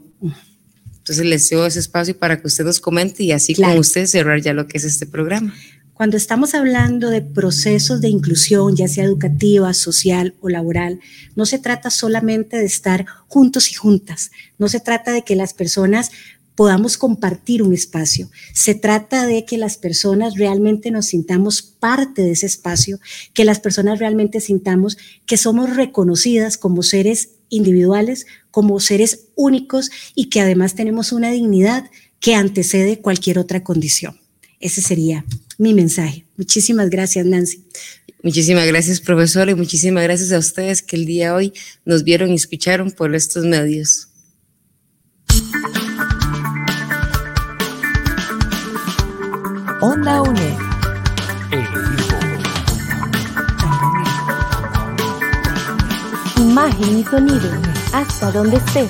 Entonces 0.97 1.25
les 1.25 1.43
deseo 1.43 1.65
ese 1.65 1.79
espacio 1.79 2.17
para 2.17 2.41
que 2.41 2.47
usted 2.47 2.65
nos 2.65 2.81
comente 2.81 3.23
y 3.23 3.31
así 3.31 3.55
con 3.55 3.77
usted 3.77 4.07
cerrar 4.07 4.41
ya 4.41 4.53
lo 4.53 4.67
que 4.67 4.77
es 4.77 4.83
este 4.83 5.05
programa. 5.05 5.53
Cuando 5.97 6.15
estamos 6.15 6.53
hablando 6.53 7.09
de 7.09 7.23
procesos 7.23 8.01
de 8.01 8.09
inclusión, 8.09 8.75
ya 8.75 8.87
sea 8.87 9.03
educativa, 9.03 9.73
social 9.73 10.35
o 10.41 10.47
laboral, 10.47 10.99
no 11.35 11.47
se 11.47 11.57
trata 11.57 11.89
solamente 11.89 12.55
de 12.55 12.65
estar 12.65 13.07
juntos 13.27 13.71
y 13.71 13.73
juntas, 13.73 14.29
no 14.59 14.69
se 14.69 14.79
trata 14.79 15.11
de 15.11 15.23
que 15.23 15.35
las 15.35 15.55
personas 15.55 16.11
podamos 16.53 16.99
compartir 16.99 17.63
un 17.63 17.73
espacio. 17.73 18.29
Se 18.53 18.75
trata 18.75 19.25
de 19.25 19.43
que 19.43 19.57
las 19.57 19.77
personas 19.77 20.35
realmente 20.35 20.91
nos 20.91 21.07
sintamos 21.07 21.63
parte 21.63 22.21
de 22.21 22.33
ese 22.33 22.45
espacio, 22.45 22.99
que 23.33 23.43
las 23.43 23.59
personas 23.59 23.97
realmente 23.97 24.39
sintamos 24.39 24.99
que 25.25 25.37
somos 25.37 25.75
reconocidas 25.75 26.59
como 26.59 26.83
seres 26.83 27.29
individuales, 27.49 28.27
como 28.51 28.79
seres 28.79 29.29
únicos 29.33 29.89
y 30.13 30.25
que 30.25 30.41
además 30.41 30.75
tenemos 30.75 31.11
una 31.11 31.31
dignidad 31.31 31.89
que 32.19 32.35
antecede 32.35 33.01
cualquier 33.01 33.39
otra 33.39 33.63
condición. 33.63 34.19
Ese 34.59 34.81
sería 34.81 35.25
mi 35.57 35.73
mensaje. 35.73 36.25
Muchísimas 36.37 36.89
gracias, 36.89 37.25
Nancy. 37.25 37.63
Muchísimas 38.23 38.65
gracias, 38.67 38.99
profesor, 38.99 39.49
y 39.49 39.55
muchísimas 39.55 40.03
gracias 40.03 40.31
a 40.31 40.39
ustedes 40.39 40.81
que 40.81 40.95
el 40.95 41.05
día 41.05 41.27
de 41.27 41.31
hoy 41.31 41.53
nos 41.85 42.03
vieron 42.03 42.31
y 42.31 42.35
escucharon 42.35 42.91
por 42.91 43.13
estos 43.15 43.45
medios. 43.45 44.09
Onda 49.81 50.21
UNED. 50.23 50.57
Imagen 56.39 56.99
y 56.99 57.03
sonido, 57.03 57.51
hasta 57.93 58.31
donde 58.31 58.57
estés. 58.57 58.89